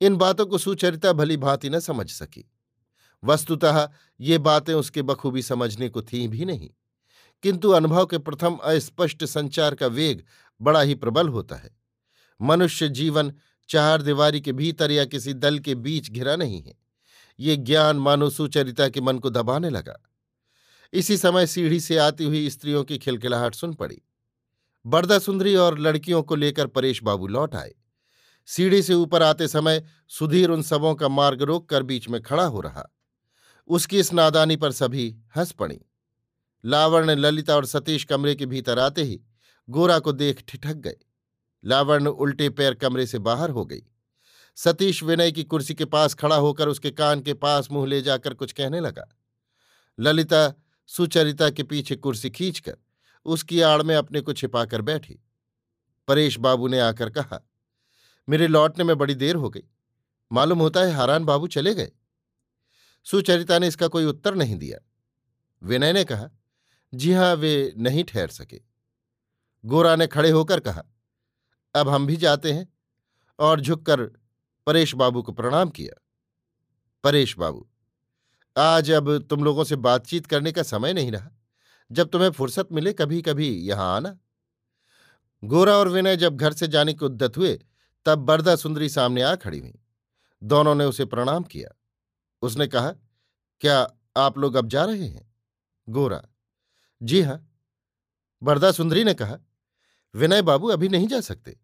इन 0.00 0.16
बातों 0.16 0.46
को 0.46 0.58
सुचरिता 0.58 1.12
भली 1.12 1.36
भांति 1.36 1.70
न 1.70 1.80
समझ 1.80 2.10
सकी। 2.10 2.44
वस्तुतः 3.22 3.88
ये 4.20 4.38
बातें 4.38 4.72
उसके 4.74 5.02
बखूबी 5.02 5.42
समझने 5.42 5.88
को 5.88 6.02
थीं 6.02 6.26
भी 6.28 6.44
नहीं, 6.44 6.70
किंतु 7.42 7.70
अनुभव 7.70 8.06
के 8.06 8.18
प्रथम 8.18 8.56
अस्पष्ट 8.64 9.24
संचार 9.24 9.74
का 9.74 9.86
वेग 9.88 10.24
बड़ा 10.60 10.80
ही 10.80 10.94
प्रबल 10.94 11.28
होता 11.28 11.56
है। 11.56 11.70
मनुष्य 12.40 12.88
जीवन 12.90 13.32
चार 13.68 14.02
दीवारी 14.02 14.40
के 14.40 14.52
भीतर 14.52 14.90
या 14.90 15.04
किसी 15.04 15.34
दल 15.34 15.58
के 15.58 15.74
बीच 15.76 16.10
घिरा 16.10 16.36
नहीं 16.36 16.62
है। 16.62 16.74
ये 17.40 17.56
ज्ञान 17.56 17.96
मानो 17.96 18.30
सुचरिता 18.30 18.88
के 18.88 19.00
मन 19.00 19.18
को 19.18 19.30
दबाने 19.30 19.70
लगा। 19.70 20.10
इसी 20.92 21.16
समय 21.16 21.46
सीढ़ी 21.46 21.80
से 21.80 21.98
आती 21.98 22.24
हुई 22.24 22.50
स्त्रियों 22.50 22.84
की 22.84 22.98
खिलखिलाहट 22.98 23.54
सुन 23.54 23.74
पड़ी। 23.74 24.02
बरदा 24.86 25.18
सुंदरी 25.18 25.56
और 25.56 25.78
लड़कियों 25.78 26.22
को 26.22 26.34
लेकर 26.34 26.66
परेश 26.66 27.02
बाबू 27.02 27.26
लौट 27.26 27.54
आए। 27.54 27.74
सीढ़ी 28.46 28.82
से 28.82 28.94
ऊपर 28.94 29.22
आते 29.22 29.48
समय 29.48 29.84
सुधीर 30.08 30.50
उन 30.50 30.62
सबों 30.62 30.94
का 30.94 31.08
मार्ग 31.08 31.42
रोक 31.42 31.68
कर 31.68 31.82
बीच 31.82 32.08
में 32.08 32.22
खड़ा 32.22 32.44
हो 32.44 32.60
रहा। 32.60 32.86
उसकी 33.68 33.98
इस 33.98 34.12
नादानी 34.12 34.56
पर 34.56 34.72
सभी 34.72 35.16
हंस 35.36 35.52
पड़ी। 35.52 35.80
लावण्य, 36.64 37.14
ललिता 37.14 37.56
और 37.56 37.66
सतीश 37.66 38.04
कमरे 38.04 38.34
के 38.34 38.46
भीतर 38.46 38.78
आते 38.78 39.02
ही 39.02 39.20
गोरा 39.70 39.98
को 39.98 40.12
देख 40.12 40.44
ठिठक 40.48 40.74
गए। 40.74 40.96
लावण्य 41.64 42.10
उल्टे 42.10 42.50
पैर 42.50 42.74
कमरे 42.74 43.06
से 43.06 43.18
बाहर 43.18 43.50
हो 43.50 43.64
गई। 43.64 43.82
सतीश 44.56 45.02
विनय 45.02 45.32
की 45.32 45.44
कुर्सी 45.44 45.74
के 45.74 45.84
पास 45.84 46.14
खड़ा 46.14 46.36
होकर 46.36 46.68
उसके 46.68 46.90
कान 46.90 47.20
के 47.20 47.34
पास 47.34 47.70
मुँह 47.70 47.86
ले 47.86 48.00
जाकर 48.02 48.34
कुछ 48.34 48.52
कहने 48.52 48.80
लगा। 48.80 49.06
ललिता 49.98 50.52
सुचरिता 50.86 51.50
के 51.50 51.62
पीछे 51.62 51.96
कुर्सी 51.96 52.30
खींचकर 52.30 52.76
उसकी 53.26 53.60
आड़ 53.60 53.82
में 53.82 53.94
अपने 53.96 54.20
को 54.20 54.32
छिपाकर 54.32 54.82
बैठी। 54.82 55.18
परेश 56.08 56.38
बाबू 56.38 56.68
ने 56.68 56.80
आकर 56.80 57.10
कहा, 57.10 57.40
मेरे 58.28 58.46
लौटने 58.46 58.84
में 58.84 58.96
बड़ी 58.98 59.14
देर 59.14 59.36
हो 59.36 59.50
गई। 59.50 59.62
मालूम 60.32 60.58
होता 60.58 60.80
है 60.80 60.92
हारान 60.92 61.24
बाबू 61.24 61.46
चले 61.46 61.74
गए। 61.74 61.92
सुचरिता 63.06 63.58
ने 63.58 63.68
इसका 63.68 63.88
कोई 63.88 64.04
उत्तर 64.04 64.34
नहीं 64.34 64.56
दिया। 64.56 64.78
विनय 65.62 65.92
ने 65.92 66.04
कहा, 66.04 66.28
जी 66.94 67.12
हाँ, 67.12 67.34
वे 67.34 67.74
नहीं 67.76 68.04
ठहर 68.04 68.28
सके। 68.28 68.60
गोरा 69.64 69.96
ने 69.96 70.06
खड़े 70.06 70.30
होकर 70.30 70.60
कहा, 70.60 70.82
अब 71.74 71.88
हम 71.88 72.06
भी 72.06 72.16
जाते 72.16 72.52
हैं 72.52 72.72
और 73.38 73.60
झुककर 73.60 74.23
परेश 74.66 74.94
बाबू 74.94 75.22
को 75.22 75.32
प्रणाम 75.32 75.68
किया। 75.68 76.00
परेश 77.04 77.36
बाबू, 77.38 77.66
आज 78.56 78.90
अब 78.90 79.18
तुम 79.18 79.44
लोगों 79.44 79.64
से 79.64 79.76
बातचीत 79.76 80.26
करने 80.26 80.52
का 80.52 80.62
समय 80.62 80.92
नहीं 80.92 81.12
रहा। 81.12 81.30
जब 81.90 82.08
तुम्हें 82.08 82.30
फुर्सत 82.30 82.68
मिले 82.72 82.92
कभी 82.92 83.22
कभी 83.22 83.48
यहाँ 83.60 83.96
आना। 83.96 84.18
गोरा 85.42 85.76
और 85.76 85.88
विनय 85.88 86.16
जब 86.16 86.36
घर 86.36 86.52
से 86.52 86.68
जाने 86.68 86.92
के 86.94 87.04
उद्दत 87.04 87.36
हुए, 87.36 87.58
तब 88.06 88.18
बरदा 88.18 88.56
सुंदरी 88.56 88.88
सामने 88.88 89.22
आ 89.22 89.34
खड़ी 89.34 89.58
हुई। 89.58 89.74
दोनों 90.42 90.74
ने 90.74 90.84
उसे 90.84 91.04
प्रणाम 91.04 91.42
किया। 91.42 91.70
उसने 92.42 92.66
कहा, 92.66 92.90
क्या 93.60 93.78
आप 94.16 94.38
लोग 94.38 94.54
अब 94.54 94.68
जा 94.68 94.84
रहे 94.84 95.06
हैं? 95.06 95.34
गोरा, 95.88 96.22
जी 97.02 97.22
हाँ। 97.22 97.38
बरदा 98.42 98.72
सुंदरी 98.72 99.04
ने 99.04 99.14
कहा, 99.14 99.38
विनय 100.14 100.42
बाबू 100.42 100.68
अभी 100.68 100.88
नहीं 100.88 101.08
जा 101.08 101.20
सकते। 101.20 101.56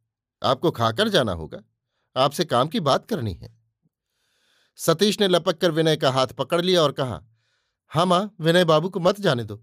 आपको 0.42 0.70
खाकर 0.70 1.08
जाना 1.08 1.32
होगा। 1.32 1.62
आपसे 2.16 2.44
काम 2.44 2.68
की 2.68 2.81
बात 2.81 3.07
करनी 3.07 3.33
है। 3.33 3.55
सतीश 4.79 5.20
ने 5.20 5.29
लपक 5.29 5.59
कर 5.59 5.70
विनय 5.70 5.96
का 5.96 6.11
हाथ 6.11 6.27
पकड़ 6.29 6.61
लिया 6.61 6.83
और 6.83 6.92
कहा 6.92 7.23
हाँ 7.92 8.07
माँ, 8.07 8.35
विनय 8.40 8.64
बाबू 8.64 8.88
को 8.88 9.01
मत 9.01 9.20
जाने 9.20 9.44
दो। 9.44 9.62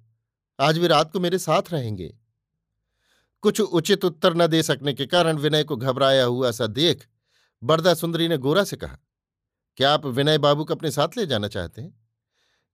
आज 0.60 0.78
वे 0.78 0.88
रात 0.88 1.12
को 1.12 1.20
मेरे 1.20 1.38
साथ 1.40 1.72
रहेंगे। 1.72 2.14
कुछ 3.44 3.62
उचित 3.62 4.06
उत्तर 4.06 4.34
न 4.34 4.48
दे 4.48 4.62
सकने 4.64 4.94
के 4.94 5.06
कारण 5.06 5.38
विनय 5.38 5.64
को 5.64 5.76
घबराया 5.76 6.24
हुआ 6.24 6.52
सा 6.52 6.68
देख 6.68 7.08
बरदा 7.62 7.94
सुंदरी 7.94 8.28
ने 8.28 8.38
गोरा 8.38 8.64
से 8.64 8.78
कहा, 8.78 8.98
क्या 9.78 9.94
आप 9.94 10.06
विनय 10.06 10.38
बाबू 10.38 10.66
को 10.66 10.76
अपने 10.76 10.92
साथ 10.92 11.18
ले 11.18 11.26
जाना 11.26 11.48
चाहते 11.48 11.82
हैं? 11.82 11.94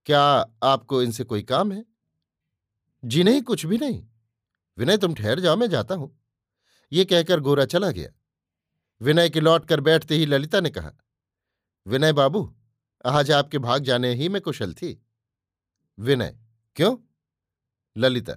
क्या 0.06 0.22
आपको 0.62 1.02
इनसे 1.02 1.24
कोई 1.24 1.42
काम 1.42 1.72
है? 1.72 1.84
जी 3.04 3.22
नहीं, 3.24 3.42
कुछ 3.42 3.64
भी 3.66 3.78
नहीं। 3.78 4.02
विनय, 4.78 4.96
तुम 4.96 5.14
ठहर 5.14 5.40
जाओ, 5.40 5.56
मैं 5.56 5.70
जाता 5.70 5.94
हूँ। 5.94 6.10
ये 6.92 7.04
कहकर 7.04 7.40
गोरा 7.40 7.64
चला 7.64 7.90
गया। 7.90 8.10
विनय 9.00 9.30
के 9.30 9.40
लौट 9.40 9.64
कर 9.64 9.80
बैठते 9.80 10.14
ही 10.14 10.26
ललिता 10.26 10.60
ने 10.60 10.70
कहा, 10.70 10.92
विनय 11.86 12.12
बाबू, 12.12 12.56
आज 13.04 13.30
आपके 13.30 13.58
भाग 13.58 13.82
जाने 13.82 14.14
ही 14.14 14.28
में 14.28 14.42
कुशल 14.42 14.74
थी। 14.74 15.06
विनय, 15.98 16.38
क्यों? 16.76 16.96
ललिता, 17.96 18.34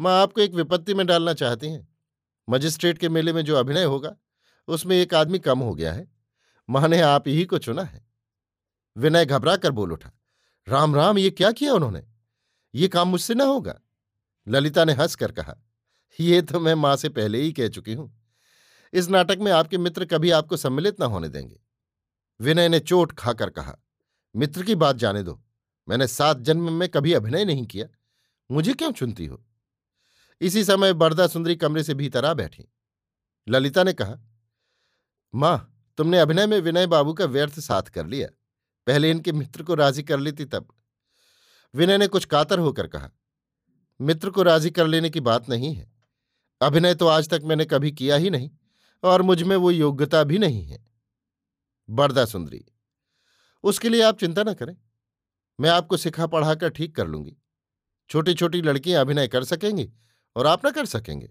माँ, 0.00 0.22
आपको 0.22 0.40
एक 0.40 0.52
विपत्ति 0.52 0.94
में 0.94 1.06
डालना 1.06 1.34
चाहती 1.34 1.68
हैं। 1.68 1.88
मजिस्ट्रेट 2.48 2.98
के 2.98 3.08
मेले 3.08 3.32
में 3.32 3.44
जो 3.44 3.56
अभिनय 3.56 3.84
होगा, 3.84 4.16
उसमें 4.68 4.96
एक 4.96 5.14
आदमी 5.14 5.38
कम 5.38 5.58
हो 5.58 5.74
गया 5.74 5.92
है। 5.92 6.08
माँ 6.70 6.88
ने 6.88 7.00
आप 7.00 7.28
ही 7.28 7.44
को 7.44 7.58
चुना 7.58 7.82
है। 7.82 8.06
विनय 8.96 9.26
घबरा 9.26 9.56
कर 9.56 9.70
बोल 9.70 9.92
उठा, 9.92 10.10
राम 10.68 10.94
राम, 10.94 11.18
ये 11.18 11.30
क्या 11.30 11.52
किया 11.52 11.74
उन्होंने? 11.74 12.06
ये 12.74 12.88
काम 12.88 13.08
मुझसे 13.08 13.34
ना 13.34 13.44
होगा? 13.44 13.80
ललिता 14.48 14.84
ने 14.84 14.92
हंसकर 14.92 15.32
कहा, 15.32 15.56
ये 16.20 16.42
तो 16.42 16.60
मैं 16.60 16.74
माँ 16.74 16.96
से 16.96 17.08
पहले 17.08 17.40
ही 17.40 17.52
कह 17.52 17.68
चुकी 17.68 17.94
हूँ। 17.94 18.19
इस 18.92 19.08
नाटक 19.08 19.38
में 19.40 19.52
आपके 19.52 19.78
मित्र 19.78 20.04
कभी 20.04 20.30
आपको 20.30 20.56
सम्मिलित 20.56 21.00
न 21.00 21.02
होने 21.02 21.28
देंगे। 21.28 21.60
विनय 22.40 22.68
ने 22.68 22.80
चोट 22.80 23.12
खाकर 23.12 23.50
कहा, 23.50 23.76
मित्र 24.34 24.62
की 24.62 24.74
बात 24.74 24.96
जाने 24.96 25.22
दो। 25.22 25.40
मैंने 25.88 26.06
सात 26.06 26.38
जन्म 26.38 26.72
में 26.72 26.88
कभी 26.88 27.12
अभिनय 27.12 27.44
नहीं 27.44 27.66
किया। 27.66 27.86
मुझे 28.50 28.72
क्यों 28.72 28.92
चुनती 28.92 29.26
हो? 29.26 29.44
इसी 30.40 30.64
समय 30.64 30.92
बरदा 30.92 31.26
सुंदरी 31.26 31.56
कमरे 31.56 31.82
से 31.82 31.94
भीतर 31.94 32.24
आ 32.24 32.34
बैठी। 32.34 32.64
ललिता 33.48 33.82
ने 33.82 33.92
कहा, 33.92 34.16
माँ, 35.34 35.90
तुमने 35.98 36.18
अभिनय 36.18 36.46
में 36.46 36.60
विनय 36.60 36.86
बाबू 36.86 37.12
का 37.12 37.24
व्यर्थ 37.24 37.58
साथ 37.60 37.82
कर 37.82 38.06
लिया। 38.06 38.28
पहले 38.86 39.10
इनके 39.10 39.32
मित्र 39.32 39.62
को 39.62 39.74
राज़ी 39.74 40.02
कर 40.02 40.18
लेती 40.18 40.44
तब। 40.44 40.68
विनय 41.74 41.98
ने 41.98 42.06
कुछ 42.06 42.24
कातर 42.24 42.58
होकर 42.58 42.86
कहा, 42.86 43.10
मित्र 44.00 44.30
को 44.30 44.42
राज़ी 44.42 44.70
कर 44.70 44.86
लेने 44.86 45.10
की 45.10 45.20
बात 45.20 45.48
नहीं 45.48 45.74
है। 45.74 45.90
अभिनय 46.60 46.94
तो 46.94 47.06
आज 47.06 47.28
तक 47.28 47.40
मैंने 47.44 47.64
कभी 47.64 47.92
किया 47.92 48.16
ही 48.16 48.30
नहीं। 48.30 48.50
और 49.02 49.22
मुझमें 49.22 49.56
वो 49.56 49.70
योग्यता 49.70 50.22
भी 50.24 50.38
नहीं 50.38 50.64
है। 50.64 50.84
बरदा 51.88 52.24
सुंदरी, 52.24 52.64
उसके 53.64 53.88
लिए 53.88 54.02
आप 54.02 54.18
चिंता 54.18 54.42
न 54.42 54.54
करें। 54.54 54.76
मैं 55.58 55.70
आपको 55.70 55.96
सिखा 55.96 56.26
पढ़ाकर 56.26 56.70
ठीक 56.70 56.94
कर 56.96 57.06
लूँगी। 57.06 57.36
छोटी 58.10 58.34
छोटी 58.34 58.62
लड़कियाँ 58.62 59.00
अभिनय 59.00 59.28
कर 59.28 59.44
सकेंगी 59.44 59.90
और 60.36 60.46
आप 60.46 60.66
न 60.66 60.70
कर 60.70 60.86
सकेंगे। 60.86 61.30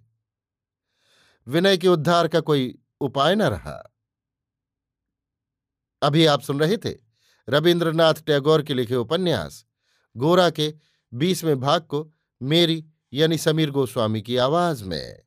विनय 1.47 1.77
के 1.77 1.87
उद्धार 1.87 2.27
का 2.27 2.39
कोई 2.39 2.77
उपाय 3.01 3.35
न 3.35 3.41
रहा। 3.41 3.81
अभी 6.01 6.25
आप 6.25 6.41
सुन 6.41 6.59
रहे 6.59 6.77
थे 6.77 6.93
रविन्द्रनाथ 7.47 8.13
टैगोर 8.13 8.61
के 8.63 8.73
लिखे 8.73 8.95
उपन्यास, 8.95 9.65
गोरा 10.15 10.49
के 10.49 10.73
बीसवें 11.13 11.59
भाग 11.59 11.81
को 11.81 12.11
मेरी 12.41 12.85
यानी 13.13 13.37
समीर 13.37 13.71
गोस्वामी 13.71 14.21
की 14.21 14.37
आवाज़ 14.37 14.83
में। 14.83 15.21